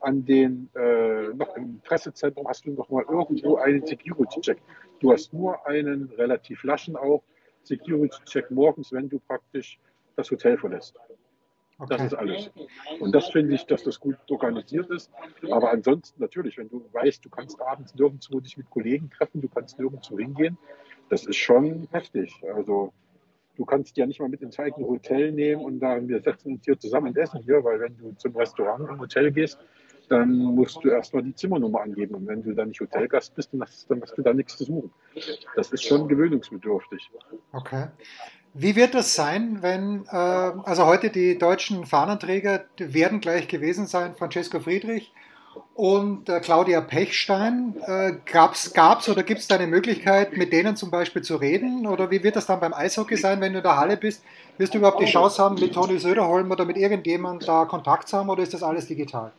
an 0.00 0.24
den, 0.24 0.70
äh, 0.74 1.28
noch 1.34 1.54
im 1.56 1.80
Pressezentrum 1.80 2.48
hast 2.48 2.64
du 2.64 2.70
noch 2.70 2.88
mal 2.88 3.04
irgendwo 3.08 3.56
einen 3.56 3.84
Security-Check. 3.86 4.58
Du 5.00 5.12
hast 5.12 5.32
nur 5.32 5.66
einen 5.66 6.10
relativ 6.16 6.62
laschen 6.64 6.96
auch 6.96 7.22
Security-Check 7.64 8.50
morgens, 8.50 8.92
wenn 8.92 9.08
du 9.08 9.18
praktisch 9.20 9.78
das 10.16 10.30
Hotel 10.30 10.58
verlässt. 10.58 10.96
Okay. 11.78 11.96
Das 11.96 12.06
ist 12.06 12.14
alles. 12.14 12.50
Und 13.00 13.14
das 13.14 13.30
finde 13.30 13.54
ich, 13.54 13.64
dass 13.64 13.82
das 13.84 13.98
gut 13.98 14.16
organisiert 14.28 14.90
ist. 14.90 15.10
Aber 15.50 15.70
ansonsten 15.70 16.20
natürlich, 16.20 16.58
wenn 16.58 16.68
du 16.68 16.84
weißt, 16.92 17.24
du 17.24 17.30
kannst 17.30 17.60
abends 17.62 17.94
nirgendwo 17.94 18.38
dich 18.40 18.58
mit 18.58 18.68
Kollegen 18.68 19.08
treffen, 19.10 19.40
du 19.40 19.48
kannst 19.48 19.78
nirgendwo 19.78 20.18
hingehen, 20.18 20.58
das 21.08 21.24
ist 21.24 21.36
schon 21.36 21.88
heftig. 21.90 22.34
Also 22.54 22.92
du 23.56 23.64
kannst 23.64 23.96
ja 23.96 24.04
nicht 24.04 24.20
mal 24.20 24.28
mit 24.28 24.42
ins 24.42 24.58
eigene 24.58 24.86
Hotel 24.86 25.32
nehmen 25.32 25.64
und 25.64 25.80
sagen, 25.80 26.06
wir 26.08 26.20
setzen 26.20 26.52
uns 26.52 26.64
hier 26.66 26.78
zusammen 26.78 27.08
und 27.08 27.16
essen 27.16 27.42
hier, 27.42 27.64
weil 27.64 27.80
wenn 27.80 27.96
du 27.96 28.12
zum 28.12 28.36
Restaurant 28.36 28.86
im 28.88 29.00
Hotel 29.00 29.32
gehst, 29.32 29.58
dann 30.10 30.36
musst 30.38 30.82
du 30.82 30.88
erstmal 30.88 31.22
die 31.22 31.34
Zimmernummer 31.34 31.82
angeben. 31.82 32.16
Und 32.16 32.26
wenn 32.26 32.42
du 32.42 32.52
dann 32.52 32.68
nicht 32.68 32.80
Hotelgast 32.80 33.34
bist, 33.34 33.52
dann 33.52 33.62
hast, 33.62 33.88
dann 33.88 34.02
hast 34.02 34.18
du 34.18 34.22
da 34.22 34.34
nichts 34.34 34.56
zu 34.56 34.64
suchen. 34.64 34.90
Das 35.54 35.70
ist 35.70 35.84
schon 35.84 36.08
gewöhnungsbedürftig. 36.08 37.10
Okay. 37.52 37.86
Wie 38.52 38.74
wird 38.74 38.94
das 38.94 39.14
sein, 39.14 39.58
wenn, 39.60 40.04
äh, 40.10 40.16
also 40.16 40.86
heute 40.86 41.10
die 41.10 41.38
deutschen 41.38 41.86
Fahnenträger 41.86 42.64
werden 42.78 43.20
gleich 43.20 43.46
gewesen 43.46 43.86
sein, 43.86 44.16
Francesco 44.16 44.58
Friedrich 44.58 45.12
und 45.74 46.28
äh, 46.28 46.40
Claudia 46.40 46.80
Pechstein. 46.80 47.76
Äh, 47.86 48.14
gab's, 48.24 48.72
gab's 48.72 49.08
oder 49.08 49.22
gibt 49.22 49.40
es 49.40 49.46
da 49.46 49.54
eine 49.54 49.68
Möglichkeit, 49.68 50.36
mit 50.36 50.52
denen 50.52 50.74
zum 50.74 50.90
Beispiel 50.90 51.22
zu 51.22 51.36
reden? 51.36 51.86
Oder 51.86 52.10
wie 52.10 52.24
wird 52.24 52.34
das 52.34 52.46
dann 52.46 52.58
beim 52.58 52.74
Eishockey 52.74 53.16
sein, 53.16 53.40
wenn 53.40 53.52
du 53.52 53.58
in 53.58 53.64
der 53.64 53.76
Halle 53.76 53.96
bist? 53.96 54.24
Wirst 54.58 54.74
du 54.74 54.78
überhaupt 54.78 55.00
die 55.00 55.06
Chance 55.06 55.40
haben, 55.40 55.54
mit 55.54 55.72
Toni 55.72 56.00
Söderholm 56.00 56.50
oder 56.50 56.64
mit 56.64 56.76
irgendjemand 56.76 57.46
da 57.46 57.64
Kontakt 57.64 58.08
zu 58.08 58.16
haben 58.16 58.28
oder 58.28 58.42
ist 58.42 58.52
das 58.52 58.64
alles 58.64 58.88
digital? 58.88 59.30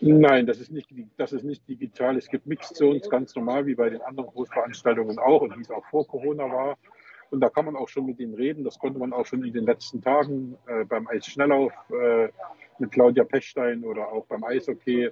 Nein, 0.00 0.46
das 0.46 0.60
ist, 0.60 0.70
nicht, 0.70 0.88
das 1.18 1.32
ist 1.32 1.44
nicht 1.44 1.68
digital. 1.68 2.16
Es 2.16 2.28
gibt 2.28 2.46
Mixed 2.46 2.74
Zones 2.74 3.10
ganz 3.10 3.34
normal, 3.34 3.66
wie 3.66 3.74
bei 3.74 3.90
den 3.90 4.00
anderen 4.00 4.30
Großveranstaltungen 4.30 5.18
auch 5.18 5.42
und 5.42 5.56
wie 5.58 5.60
es 5.60 5.70
auch 5.70 5.84
vor 5.90 6.06
Corona 6.06 6.44
war. 6.44 6.78
Und 7.30 7.40
da 7.40 7.50
kann 7.50 7.66
man 7.66 7.76
auch 7.76 7.88
schon 7.88 8.06
mit 8.06 8.18
ihnen 8.18 8.34
reden. 8.34 8.64
Das 8.64 8.78
konnte 8.78 8.98
man 8.98 9.12
auch 9.12 9.26
schon 9.26 9.44
in 9.44 9.52
den 9.52 9.64
letzten 9.64 10.00
Tagen 10.00 10.56
äh, 10.66 10.84
beim 10.84 11.06
Eisschnelllauf 11.06 11.72
äh, 11.90 12.28
mit 12.78 12.92
Claudia 12.92 13.24
Pechstein 13.24 13.84
oder 13.84 14.10
auch 14.10 14.24
beim 14.24 14.42
Eishockey 14.42 15.04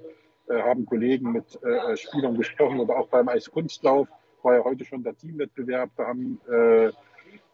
äh, 0.48 0.62
haben 0.62 0.86
Kollegen 0.86 1.32
mit 1.32 1.62
äh, 1.62 1.96
Spielern 1.96 2.36
gesprochen 2.36 2.80
oder 2.80 2.96
auch 2.96 3.08
beim 3.08 3.28
Eiskunstlauf 3.28 4.08
war 4.42 4.54
ja 4.54 4.64
heute 4.64 4.84
schon 4.84 5.02
der 5.02 5.16
Teamwettbewerb. 5.16 5.90
Da 5.96 6.06
haben 6.06 6.40
äh, 6.50 6.90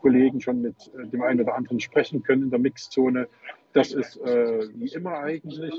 Kollegen 0.01 0.41
schon 0.41 0.63
mit 0.63 0.93
äh, 0.97 1.07
dem 1.09 1.23
einen 1.23 1.41
oder 1.41 1.57
anderen 1.57 1.81
sprechen 1.81 2.23
können 2.23 2.45
in 2.45 2.51
der 2.51 2.61
Mixzone. 2.61 3.27
Das 3.73 3.93
ist 3.93 4.21
wie 4.25 4.87
immer 4.93 5.19
eigentlich. 5.19 5.75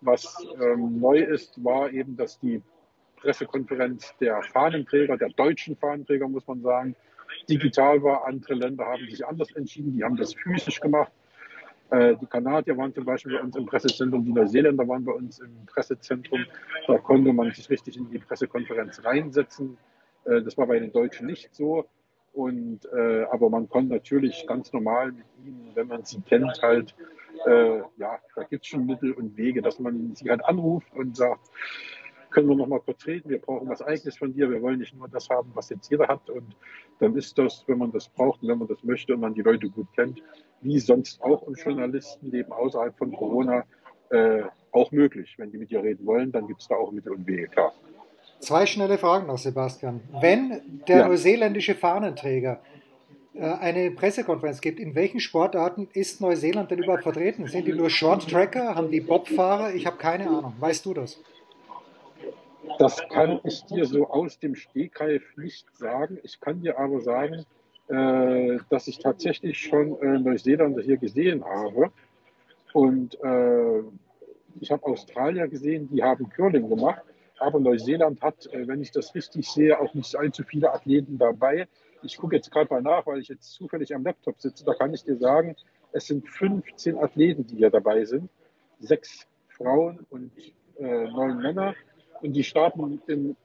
Was 0.00 0.36
ähm, 0.60 1.00
neu 1.00 1.18
ist, 1.18 1.62
war 1.64 1.90
eben, 1.90 2.16
dass 2.16 2.38
die 2.38 2.62
Pressekonferenz 3.16 4.14
der 4.20 4.42
Fahnenträger, 4.42 5.16
der 5.16 5.30
deutschen 5.30 5.76
Fahnenträger, 5.76 6.28
muss 6.28 6.46
man 6.46 6.60
sagen, 6.62 6.94
digital 7.48 8.02
war. 8.02 8.26
Andere 8.26 8.54
Länder 8.54 8.84
haben 8.84 9.08
sich 9.08 9.26
anders 9.26 9.50
entschieden, 9.52 9.96
die 9.96 10.04
haben 10.04 10.16
das 10.16 10.34
physisch 10.34 10.80
gemacht. 10.80 11.12
Äh, 11.90 12.16
die 12.16 12.26
Kanadier 12.26 12.76
waren 12.76 12.92
zum 12.94 13.04
Beispiel 13.04 13.36
bei 13.36 13.42
uns 13.42 13.56
im 13.56 13.66
Pressezentrum, 13.66 14.24
die 14.24 14.32
Neuseeländer 14.32 14.86
waren 14.88 15.04
bei 15.04 15.12
uns 15.12 15.38
im 15.38 15.66
Pressezentrum. 15.66 16.44
Da 16.86 16.98
konnte 16.98 17.32
man 17.32 17.52
sich 17.52 17.70
richtig 17.70 17.96
in 17.96 18.10
die 18.10 18.18
Pressekonferenz 18.18 19.04
reinsetzen. 19.04 19.78
Äh, 20.24 20.42
das 20.42 20.56
war 20.58 20.66
bei 20.66 20.78
den 20.78 20.92
Deutschen 20.92 21.26
nicht 21.26 21.54
so. 21.54 21.86
Und, 22.32 22.80
äh, 22.92 23.24
aber 23.30 23.48
man 23.48 23.68
konnte 23.68 23.94
natürlich 23.94 24.46
ganz 24.46 24.72
normal 24.72 25.12
mit 25.12 25.24
ihnen, 25.44 25.70
wenn 25.74 25.86
man 25.86 26.04
sie 26.04 26.20
kennt, 26.20 26.60
halt 26.60 26.94
äh, 27.46 27.78
ja, 27.98 28.18
da 28.34 28.42
gibt 28.44 28.64
es 28.64 28.68
schon 28.68 28.86
Mittel 28.86 29.12
und 29.12 29.36
Wege, 29.36 29.62
dass 29.62 29.78
man 29.78 30.14
sie 30.14 30.30
halt 30.30 30.44
anruft 30.44 30.92
und 30.94 31.16
sagt, 31.16 31.50
können 32.30 32.48
wir 32.48 32.56
noch 32.56 32.66
mal 32.66 32.80
kurz 32.80 33.06
reden, 33.06 33.30
wir 33.30 33.40
brauchen 33.40 33.68
was 33.68 33.80
Eigenes 33.80 34.18
von 34.18 34.32
dir, 34.34 34.50
wir 34.50 34.60
wollen 34.60 34.78
nicht 34.78 34.94
nur 34.94 35.08
das 35.08 35.28
haben, 35.28 35.50
was 35.54 35.70
jetzt 35.70 35.90
jeder 35.90 36.08
hat 36.08 36.28
und 36.28 36.56
dann 36.98 37.16
ist 37.16 37.38
das, 37.38 37.64
wenn 37.66 37.78
man 37.78 37.92
das 37.92 38.08
braucht 38.08 38.42
und 38.42 38.48
wenn 38.48 38.58
man 38.58 38.68
das 38.68 38.82
möchte 38.82 39.14
und 39.14 39.20
man 39.20 39.34
die 39.34 39.42
Leute 39.42 39.68
gut 39.68 39.86
kennt, 39.94 40.22
wie 40.60 40.78
sonst 40.78 41.22
auch 41.22 41.46
im 41.46 41.54
Journalistenleben 41.54 42.52
außerhalb 42.52 42.96
von 42.96 43.12
Corona, 43.12 43.64
äh, 44.10 44.42
auch 44.72 44.92
möglich. 44.92 45.34
Wenn 45.38 45.50
die 45.50 45.58
mit 45.58 45.70
dir 45.70 45.82
reden 45.82 46.06
wollen, 46.06 46.30
dann 46.32 46.46
gibt 46.46 46.60
es 46.60 46.68
da 46.68 46.76
auch 46.76 46.92
Mittel 46.92 47.12
und 47.12 47.26
Wege, 47.26 47.48
klar. 47.48 47.72
Zwei 48.40 48.66
schnelle 48.66 48.98
Fragen 48.98 49.26
noch, 49.26 49.38
Sebastian. 49.38 50.00
Wenn 50.20 50.82
der 50.86 50.98
ja. 50.98 51.08
neuseeländische 51.08 51.74
Fahnenträger 51.74 52.60
eine 53.40 53.90
Pressekonferenz 53.90 54.60
gibt, 54.60 54.80
in 54.80 54.94
welchen 54.94 55.20
Sportarten 55.20 55.88
ist 55.92 56.20
Neuseeland 56.20 56.70
denn 56.70 56.78
überhaupt 56.82 57.02
vertreten? 57.02 57.46
Sind 57.46 57.66
die 57.66 57.72
nur 57.72 57.90
Short-Tracker? 57.90 58.74
Haben 58.74 58.90
die 58.90 59.00
Bobfahrer? 59.00 59.74
Ich 59.74 59.86
habe 59.86 59.96
keine 59.96 60.28
Ahnung. 60.28 60.54
Weißt 60.58 60.86
du 60.86 60.94
das? 60.94 61.20
Das 62.78 63.08
kann 63.08 63.40
ich 63.44 63.64
dir 63.64 63.86
so 63.86 64.08
aus 64.08 64.38
dem 64.38 64.54
Stegreif 64.54 65.22
nicht 65.36 65.66
sagen. 65.76 66.18
Ich 66.22 66.40
kann 66.40 66.60
dir 66.60 66.78
aber 66.78 67.00
sagen, 67.00 67.44
äh, 67.88 68.58
dass 68.68 68.88
ich 68.88 68.98
tatsächlich 68.98 69.58
schon 69.58 70.00
äh, 70.00 70.18
Neuseeländer 70.18 70.82
hier 70.82 70.96
gesehen 70.96 71.44
habe. 71.44 71.90
Und 72.72 73.18
äh, 73.22 73.82
ich 74.60 74.70
habe 74.70 74.84
Australier 74.84 75.48
gesehen, 75.48 75.88
die 75.90 76.02
haben 76.02 76.28
Curling 76.28 76.68
gemacht. 76.68 77.02
Aber 77.38 77.60
Neuseeland 77.60 78.20
hat, 78.22 78.46
äh, 78.52 78.66
wenn 78.66 78.82
ich 78.82 78.90
das 78.90 79.14
richtig 79.14 79.48
sehe, 79.48 79.78
auch 79.78 79.94
nicht 79.94 80.16
allzu 80.16 80.42
viele 80.42 80.72
Athleten 80.72 81.18
dabei. 81.18 81.68
Ich 82.06 82.18
gucke 82.18 82.36
jetzt 82.36 82.50
gerade 82.50 82.72
mal 82.72 82.82
nach, 82.82 83.06
weil 83.06 83.20
ich 83.20 83.28
jetzt 83.28 83.52
zufällig 83.52 83.94
am 83.94 84.04
Laptop 84.04 84.40
sitze. 84.40 84.64
Da 84.64 84.74
kann 84.74 84.94
ich 84.94 85.04
dir 85.04 85.16
sagen, 85.16 85.56
es 85.92 86.06
sind 86.06 86.28
15 86.28 86.98
Athleten, 86.98 87.46
die 87.46 87.56
hier 87.56 87.70
dabei 87.70 88.04
sind. 88.04 88.30
Sechs 88.80 89.26
Frauen 89.48 90.06
und 90.10 90.30
äh, 90.78 91.08
neun 91.08 91.38
Männer. 91.38 91.74
Und 92.22 92.32
die 92.32 92.44
starten 92.44 93.00
im 93.06 93.36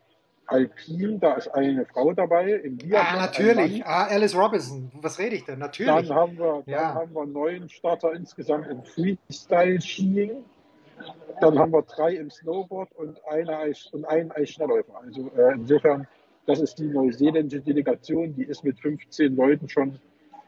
Alpin, 0.51 1.19
da 1.19 1.33
ist 1.33 1.47
eine 1.47 1.85
Frau 1.85 2.11
dabei. 2.13 2.51
Im 2.51 2.77
Biathlon 2.77 3.19
ah, 3.19 3.25
natürlich. 3.25 3.85
Ah, 3.85 4.07
Alice 4.07 4.35
Robinson. 4.35 4.91
Was 5.01 5.17
rede 5.17 5.37
ich 5.37 5.45
denn? 5.45 5.59
Natürlich. 5.59 6.07
Dann 6.07 6.15
haben 6.15 6.37
wir, 6.37 6.63
dann 6.65 6.73
ja. 6.73 6.93
haben 6.93 7.13
wir 7.13 7.25
neun 7.25 7.69
Starter 7.69 8.13
insgesamt 8.13 8.67
im 8.67 8.83
Freestyle-Skiing. 8.83 10.43
Dann 11.39 11.57
haben 11.57 11.71
wir 11.71 11.81
drei 11.83 12.15
im 12.15 12.29
Snowboard 12.29 12.91
und, 12.93 13.25
eine 13.25 13.57
Eis, 13.57 13.87
und 13.93 14.05
einen 14.05 14.31
Eisschnellläufer. 14.31 14.93
Also 15.01 15.31
äh, 15.37 15.53
insofern 15.53 16.07
das 16.45 16.59
ist 16.59 16.75
die 16.75 16.87
neuseeländische 16.87 17.61
Delegation, 17.61 18.35
die 18.35 18.43
ist 18.43 18.63
mit 18.63 18.79
15 18.79 19.35
Leuten 19.35 19.69
schon 19.69 19.99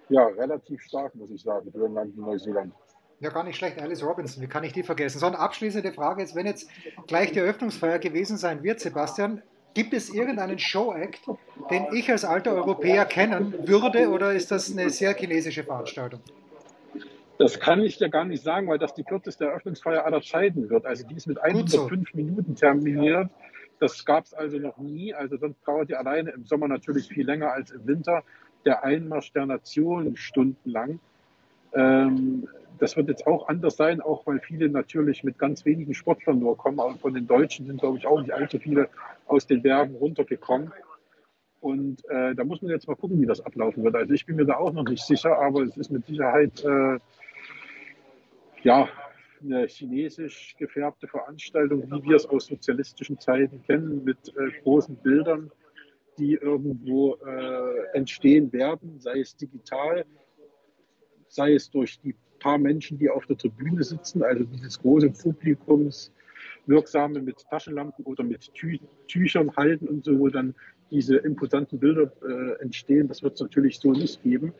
ja, 0.10 0.26
relativ 0.26 0.82
stark, 0.82 1.16
muss 1.16 1.32
ich 1.32 1.42
sagen, 1.42 1.72
für 1.72 1.86
ein 1.86 1.94
Land 1.94 2.16
wie 2.18 2.22
Neuseeland. 2.22 2.74
Ja, 3.20 3.30
gar 3.30 3.44
nicht 3.44 3.56
schlecht. 3.56 3.82
Alice 3.82 4.04
Robinson, 4.04 4.44
wie 4.44 4.48
kann 4.48 4.64
ich 4.64 4.74
die 4.74 4.84
vergessen? 4.84 5.20
So 5.20 5.28
eine 5.28 5.40
abschließende 5.40 5.94
Frage 5.94 6.22
jetzt, 6.22 6.36
wenn 6.36 6.46
jetzt 6.46 6.70
gleich 7.08 7.32
die 7.32 7.40
Eröffnungsfeier 7.40 8.00
gewesen 8.00 8.38
sein 8.38 8.64
wird, 8.64 8.82
Sebastian, 8.82 9.42
Gibt 9.74 9.94
es 9.94 10.14
irgendeinen 10.14 10.60
Show-Act, 10.60 11.22
den 11.72 11.88
ich 11.94 12.10
als 12.12 12.24
alter 12.24 12.54
Europäer 12.54 13.06
kennen 13.06 13.56
würde 13.68 14.10
oder 14.10 14.34
ist 14.34 14.52
das 14.52 14.72
eine 14.72 14.90
sehr 14.92 15.16
chinesische 15.16 15.64
Veranstaltung? 15.64 16.20
Das 17.40 17.60
kann 17.60 17.82
ich 17.82 17.98
dir 17.98 18.10
gar 18.10 18.26
nicht 18.26 18.44
sagen, 18.44 18.68
weil 18.68 18.78
das 18.78 18.94
die 18.94 19.04
kürzeste 19.04 19.46
Eröffnungsfeier 19.46 20.06
aller 20.06 20.22
Zeiten 20.22 20.70
wird. 20.70 20.86
Also 20.86 21.08
die 21.08 21.16
ist 21.16 21.26
mit 21.26 21.40
105 21.40 22.12
so. 22.12 22.16
Minuten 22.18 22.56
terminiert. 22.56 23.30
Das 23.80 24.06
gab 24.06 24.26
es 24.26 24.34
also 24.34 24.58
noch 24.58 24.78
nie. 24.78 25.14
Also 25.14 25.38
sonst 25.38 25.60
dauert 25.66 25.90
die 25.90 25.96
alleine 25.96 26.32
im 26.32 26.46
Sommer 26.46 26.68
natürlich 26.68 27.08
viel 27.08 27.26
länger 27.26 27.52
als 27.52 27.72
im 27.72 27.86
Winter. 27.86 28.24
Der 28.66 28.84
Einmarsch 28.84 29.32
der 29.34 29.46
Nationen 29.46 30.16
stundenlang. 30.16 31.00
Ähm, 31.74 32.48
das 32.80 32.98
wird 32.98 33.08
jetzt 33.08 33.28
auch 33.28 33.48
anders 33.48 33.78
sein, 33.78 34.02
auch 34.02 34.26
weil 34.26 34.40
viele 34.40 34.70
natürlich 34.70 35.24
mit 35.24 35.38
ganz 35.38 35.66
wenigen 35.66 35.94
Sportlern 35.94 36.40
nur 36.40 36.58
kommen. 36.58 36.80
Aber 36.80 36.96
von 36.96 37.14
den 37.14 37.28
Deutschen 37.28 37.66
sind, 37.66 37.80
glaube 37.80 37.98
ich, 37.98 38.08
auch 38.08 38.20
nicht 38.20 38.32
allzu 38.32 38.60
viele 38.60 38.90
aus 39.28 39.48
den 39.48 39.62
Bergen 39.62 39.96
runtergekommen. 39.96 40.72
Und 41.64 42.04
äh, 42.10 42.36
da 42.36 42.44
muss 42.44 42.62
man 42.62 42.72
jetzt 42.72 42.88
mal 42.88 42.96
gucken, 42.96 43.22
wie 43.22 43.26
das 43.26 43.40
ablaufen 43.40 43.84
wird. 43.84 43.96
Also 43.96 44.14
ich 44.14 44.26
bin 44.26 44.36
mir 44.36 44.46
da 44.46 44.58
auch 44.58 44.74
noch 44.74 44.84
nicht 44.84 45.06
sicher, 45.06 45.38
aber 45.40 45.62
es 45.62 45.78
ist 45.78 45.92
mit 45.92 46.06
Sicherheit 46.06 46.64
äh, 46.64 47.00
ja 48.64 48.90
eine 49.44 49.68
chinesisch 49.68 50.56
gefärbte 50.58 51.08
Veranstaltung, 51.08 51.84
wie 51.92 52.10
wir 52.10 52.16
es 52.16 52.26
aus 52.26 52.48
sozialistischen 52.48 53.20
Zeiten 53.20 53.62
kennen, 53.64 54.04
mit 54.04 54.18
äh, 54.38 54.50
großen 54.64 54.96
Bildern, 54.98 55.52
die 56.18 56.34
irgendwo 56.34 57.16
äh, 57.16 57.86
entstehen 57.94 58.52
werden, 58.54 59.00
sei 59.00 59.20
es 59.20 59.36
digital, 59.36 60.06
sei 61.28 61.54
es 61.54 61.70
durch 61.70 62.00
die 62.02 62.16
paar 62.40 62.58
Menschen, 62.58 62.98
die 63.00 63.10
auf 63.10 63.26
der 63.26 63.38
Tribüne 63.38 63.84
sitzen, 63.84 64.22
also 64.22 64.44
dieses 64.44 64.80
große 64.80 65.10
Publikumswirksame 65.10 67.22
mit 67.22 67.38
Taschenlampen 67.50 68.06
oder 68.06 68.24
mit 68.24 68.54
Tü 68.54 68.78
Tüchern 69.08 69.56
halten 69.56 69.88
und 69.88 70.06
so, 70.06 70.20
wo 70.20 70.30
dann 70.30 70.54
diese 70.92 71.16
imposanten 71.18 71.80
Bilder 71.80 72.12
äh, 72.22 72.62
entstehen. 72.62 73.08
Das 73.08 73.24
wird 73.24 73.34
es 73.36 73.42
natürlich 73.42 73.80
so 73.80 73.94
nicht 73.94 74.22
geben. 74.22 74.54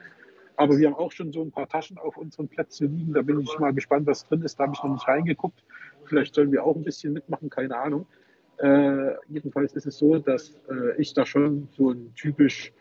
Aber 0.56 0.78
wir 0.78 0.88
haben 0.88 0.96
auch 0.96 1.12
schon 1.12 1.32
so 1.32 1.42
ein 1.42 1.52
paar 1.52 1.68
Taschen 1.68 1.98
auf 1.98 2.18
unseren 2.18 2.48
Plätzen 2.48 2.96
liegen. 2.96 3.14
Da 3.14 3.22
bin 3.22 3.40
ich 3.40 3.60
mal 3.60 3.74
gespannt, 3.74 4.06
was 4.06 4.28
drin 4.28 4.42
ist. 4.44 4.60
Da 4.60 4.64
habe 4.64 4.74
ich 4.76 4.84
noch 4.84 4.94
nicht 4.94 5.08
reingeguckt. 5.08 5.64
Vielleicht 6.06 6.36
sollen 6.36 6.52
wir 6.52 6.64
auch 6.64 6.76
ein 6.76 6.84
bisschen 6.84 7.14
mitmachen, 7.14 7.50
keine 7.50 7.78
Ahnung. 7.78 8.06
Äh, 8.58 9.16
jedenfalls 9.30 9.74
ist 9.74 9.88
es 9.88 9.98
so, 9.98 10.20
dass 10.20 10.62
äh, 10.70 10.96
ich 11.02 11.14
da 11.14 11.26
schon 11.26 11.70
so 11.76 11.92
ein 11.92 12.14
typisch 12.16 12.72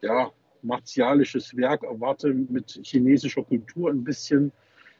ja, 0.00 0.30
martialisches 0.62 1.54
Werk 1.56 1.82
erwarte 1.82 2.32
mit 2.32 2.80
chinesischer 2.82 3.42
Kultur 3.42 3.90
ein 3.90 4.02
bisschen. 4.02 4.52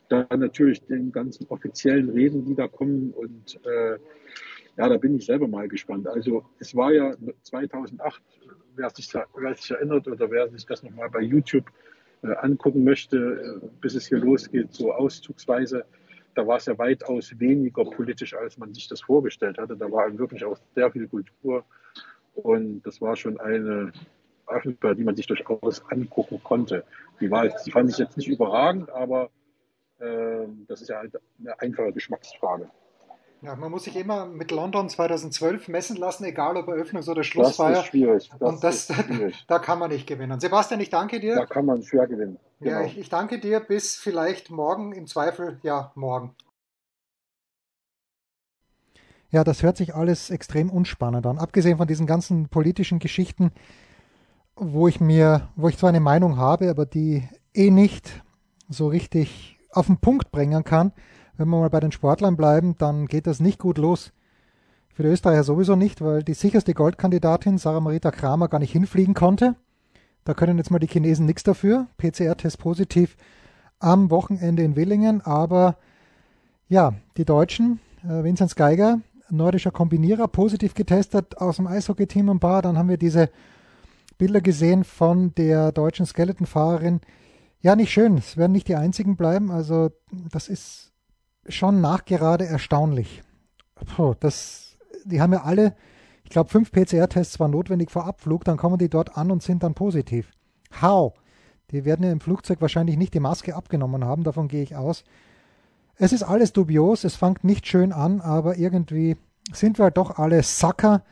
Da 0.08 0.26
natürlich 0.36 0.84
den 0.86 1.12
ganzen 1.12 1.46
offiziellen 1.48 2.10
Reden, 2.10 2.44
die 2.44 2.54
da 2.54 2.68
kommen. 2.68 3.12
Und 3.12 3.60
äh, 3.64 3.98
ja, 4.76 4.88
da 4.88 4.96
bin 4.96 5.16
ich 5.16 5.26
selber 5.26 5.48
mal 5.48 5.68
gespannt. 5.68 6.06
Also 6.06 6.44
es 6.58 6.74
war 6.74 6.92
ja 6.92 7.14
2008, 7.42 8.20
wer 8.76 8.90
sich, 8.90 9.12
wer 9.14 9.54
sich 9.54 9.70
erinnert 9.70 10.06
oder 10.06 10.30
wer 10.30 10.48
sich 10.48 10.66
das 10.66 10.82
nochmal 10.82 11.08
bei 11.08 11.20
YouTube 11.20 11.70
angucken 12.22 12.84
möchte, 12.84 13.60
äh, 13.62 13.66
bis 13.80 13.94
es 13.94 14.06
hier 14.06 14.18
losgeht, 14.18 14.72
so 14.72 14.92
auszugsweise, 14.92 15.84
da 16.34 16.46
war 16.46 16.58
es 16.58 16.66
ja 16.66 16.78
weitaus 16.78 17.38
weniger 17.38 17.84
politisch, 17.84 18.34
als 18.34 18.56
man 18.56 18.72
sich 18.72 18.88
das 18.88 19.00
vorgestellt 19.00 19.58
hatte. 19.58 19.76
Da 19.76 19.90
war 19.90 20.16
wirklich 20.16 20.44
auch 20.44 20.56
sehr 20.74 20.90
viel 20.90 21.08
Kultur 21.08 21.64
und 22.34 22.82
das 22.82 23.00
war 23.00 23.16
schon 23.16 23.40
eine 23.40 23.92
Öffentlichkeit, 24.46 24.98
die 24.98 25.04
man 25.04 25.16
sich 25.16 25.26
durchaus 25.26 25.84
angucken 25.90 26.40
konnte. 26.42 26.84
Die, 27.20 27.30
war, 27.30 27.48
die 27.48 27.70
fand 27.70 27.90
ich 27.90 27.98
jetzt 27.98 28.16
nicht 28.16 28.28
überragend, 28.28 28.90
aber 28.90 29.30
äh, 29.98 30.46
das 30.66 30.82
ist 30.82 30.88
ja 30.88 30.98
halt 30.98 31.18
eine 31.38 31.58
einfache 31.60 31.92
Geschmacksfrage. 31.92 32.70
Ja, 33.42 33.56
man 33.56 33.70
muss 33.70 33.84
sich 33.84 33.96
immer 33.96 34.26
mit 34.26 34.50
London 34.50 34.90
2012 34.90 35.68
messen 35.68 35.96
lassen, 35.96 36.24
egal 36.24 36.58
ob 36.58 36.68
Eröffnungs- 36.68 37.08
oder 37.08 37.24
Schlussfeier. 37.24 37.70
Das 37.70 37.78
ist 37.80 37.86
schwierig. 37.86 38.30
Das 38.38 38.40
und 38.40 38.62
das, 38.62 38.90
ist 38.90 39.04
schwierig. 39.04 39.44
da 39.48 39.58
kann 39.58 39.78
man 39.78 39.90
nicht 39.90 40.06
gewinnen. 40.06 40.38
Sebastian, 40.40 40.80
ich 40.80 40.90
danke 40.90 41.20
dir. 41.20 41.36
Da 41.36 41.46
kann 41.46 41.64
man 41.64 41.82
schwer 41.82 42.06
gewinnen. 42.06 42.38
Genau. 42.60 42.80
Ja, 42.80 42.84
ich, 42.84 42.98
ich 42.98 43.08
danke 43.08 43.38
dir. 43.38 43.60
Bis 43.60 43.96
vielleicht 43.96 44.50
morgen, 44.50 44.92
im 44.92 45.06
Zweifel, 45.06 45.58
ja, 45.62 45.90
morgen. 45.94 46.34
Ja, 49.30 49.42
das 49.42 49.62
hört 49.62 49.78
sich 49.78 49.94
alles 49.94 50.28
extrem 50.28 50.68
unspannend 50.68 51.24
an. 51.24 51.38
Abgesehen 51.38 51.78
von 51.78 51.86
diesen 51.86 52.06
ganzen 52.06 52.48
politischen 52.48 52.98
Geschichten, 52.98 53.52
wo 54.54 54.86
ich 54.86 55.00
mir, 55.00 55.48
wo 55.56 55.68
ich 55.68 55.78
zwar 55.78 55.88
eine 55.88 56.00
Meinung 56.00 56.36
habe, 56.36 56.68
aber 56.68 56.84
die 56.84 57.26
eh 57.54 57.70
nicht 57.70 58.22
so 58.68 58.88
richtig 58.88 59.58
auf 59.70 59.86
den 59.86 59.98
Punkt 59.98 60.30
bringen 60.30 60.64
kann. 60.64 60.92
Wenn 61.40 61.48
wir 61.48 61.58
mal 61.58 61.70
bei 61.70 61.80
den 61.80 61.90
Sportlern 61.90 62.36
bleiben, 62.36 62.74
dann 62.76 63.06
geht 63.06 63.26
das 63.26 63.40
nicht 63.40 63.58
gut 63.58 63.78
los. 63.78 64.12
Für 64.92 65.04
die 65.04 65.08
Österreicher 65.08 65.42
sowieso 65.42 65.74
nicht, 65.74 66.02
weil 66.02 66.22
die 66.22 66.34
sicherste 66.34 66.74
Goldkandidatin 66.74 67.56
Sarah 67.56 67.80
Marita 67.80 68.10
Kramer 68.10 68.48
gar 68.48 68.58
nicht 68.58 68.72
hinfliegen 68.72 69.14
konnte. 69.14 69.56
Da 70.24 70.34
können 70.34 70.58
jetzt 70.58 70.70
mal 70.70 70.80
die 70.80 70.86
Chinesen 70.86 71.24
nichts 71.24 71.42
dafür. 71.42 71.86
PCR-Test 71.96 72.58
positiv 72.58 73.16
am 73.78 74.10
Wochenende 74.10 74.62
in 74.62 74.76
Willingen. 74.76 75.22
Aber 75.22 75.78
ja, 76.68 76.92
die 77.16 77.24
Deutschen, 77.24 77.80
äh, 78.04 78.22
Vinzenz 78.22 78.54
Geiger, 78.54 79.00
nordischer 79.30 79.70
Kombinierer, 79.70 80.28
positiv 80.28 80.74
getestet 80.74 81.38
aus 81.38 81.56
dem 81.56 81.66
Eishockey-Team 81.66 82.28
ein 82.28 82.40
paar. 82.40 82.60
Dann 82.60 82.76
haben 82.76 82.90
wir 82.90 82.98
diese 82.98 83.30
Bilder 84.18 84.42
gesehen 84.42 84.84
von 84.84 85.34
der 85.36 85.72
deutschen 85.72 86.04
Skeletonfahrerin. 86.04 87.00
Ja, 87.62 87.76
nicht 87.76 87.92
schön. 87.92 88.18
Es 88.18 88.36
werden 88.36 88.52
nicht 88.52 88.68
die 88.68 88.76
einzigen 88.76 89.16
bleiben. 89.16 89.50
Also, 89.50 89.90
das 90.30 90.46
ist 90.48 90.89
schon 91.50 91.80
nachgerade 91.80 92.46
erstaunlich. 92.46 93.22
Puh, 93.96 94.14
das, 94.20 94.76
die 95.04 95.20
haben 95.20 95.32
ja 95.32 95.42
alle, 95.42 95.74
ich 96.24 96.30
glaube, 96.30 96.50
fünf 96.50 96.70
PCR-Tests 96.72 97.40
waren 97.40 97.50
notwendig 97.50 97.90
vor 97.90 98.06
Abflug. 98.06 98.44
Dann 98.44 98.56
kommen 98.56 98.78
die 98.78 98.88
dort 98.88 99.16
an 99.16 99.30
und 99.30 99.42
sind 99.42 99.62
dann 99.62 99.74
positiv. 99.74 100.30
How? 100.80 101.14
Die 101.70 101.84
werden 101.84 102.04
ja 102.04 102.12
im 102.12 102.20
Flugzeug 102.20 102.60
wahrscheinlich 102.60 102.96
nicht 102.96 103.14
die 103.14 103.20
Maske 103.20 103.54
abgenommen 103.54 104.04
haben. 104.04 104.24
Davon 104.24 104.48
gehe 104.48 104.62
ich 104.62 104.76
aus. 104.76 105.04
Es 105.96 106.12
ist 106.12 106.22
alles 106.22 106.52
dubios. 106.52 107.04
Es 107.04 107.16
fängt 107.16 107.44
nicht 107.44 107.66
schön 107.66 107.92
an, 107.92 108.20
aber 108.20 108.56
irgendwie 108.56 109.16
sind 109.52 109.78
wir 109.78 109.84
halt 109.84 109.96
doch 109.96 110.18
alle 110.18 110.42
Sacker 110.42 111.02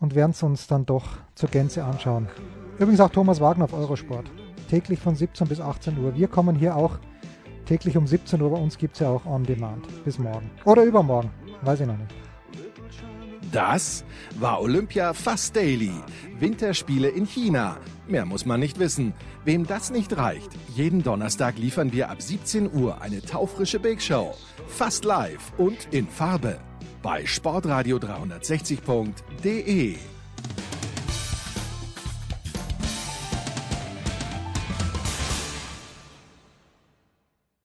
und 0.00 0.14
werden 0.14 0.30
es 0.32 0.42
uns 0.42 0.66
dann 0.66 0.86
doch 0.86 1.18
zur 1.34 1.48
Gänze 1.48 1.84
anschauen. 1.84 2.28
Übrigens 2.78 3.00
auch 3.00 3.10
Thomas 3.10 3.40
Wagner 3.40 3.64
auf 3.64 3.72
Eurosport. 3.72 4.30
Täglich 4.70 5.00
von 5.00 5.14
17 5.14 5.48
bis 5.48 5.60
18 5.60 5.98
Uhr. 5.98 6.14
Wir 6.14 6.28
kommen 6.28 6.56
hier 6.56 6.76
auch 6.76 6.98
täglich 7.68 7.96
um 7.96 8.06
17 8.06 8.40
Uhr. 8.40 8.50
Bei 8.50 8.58
uns 8.58 8.78
gibt 8.78 8.94
es 8.94 9.00
ja 9.00 9.10
auch 9.10 9.26
On 9.26 9.44
Demand. 9.44 9.84
Bis 10.04 10.18
morgen. 10.18 10.48
Oder 10.64 10.84
übermorgen. 10.84 11.30
Weiß 11.62 11.80
ich 11.80 11.86
noch 11.86 11.98
nicht. 11.98 12.14
Das 13.52 14.04
war 14.38 14.60
Olympia 14.60 15.14
Fast 15.14 15.56
Daily. 15.56 15.94
Winterspiele 16.38 17.08
in 17.08 17.26
China. 17.26 17.78
Mehr 18.06 18.26
muss 18.26 18.46
man 18.46 18.60
nicht 18.60 18.78
wissen. 18.78 19.14
Wem 19.44 19.66
das 19.66 19.90
nicht 19.90 20.16
reicht, 20.16 20.50
jeden 20.74 21.02
Donnerstag 21.02 21.58
liefern 21.58 21.92
wir 21.92 22.10
ab 22.10 22.22
17 22.22 22.72
Uhr 22.72 23.00
eine 23.00 23.20
taufrische 23.22 23.80
Big 23.80 24.00
Show. 24.02 24.34
Fast 24.66 25.04
live 25.04 25.52
und 25.56 25.88
in 25.92 26.06
Farbe 26.06 26.60
bei 27.02 27.24
sportradio360.de. 27.24 29.96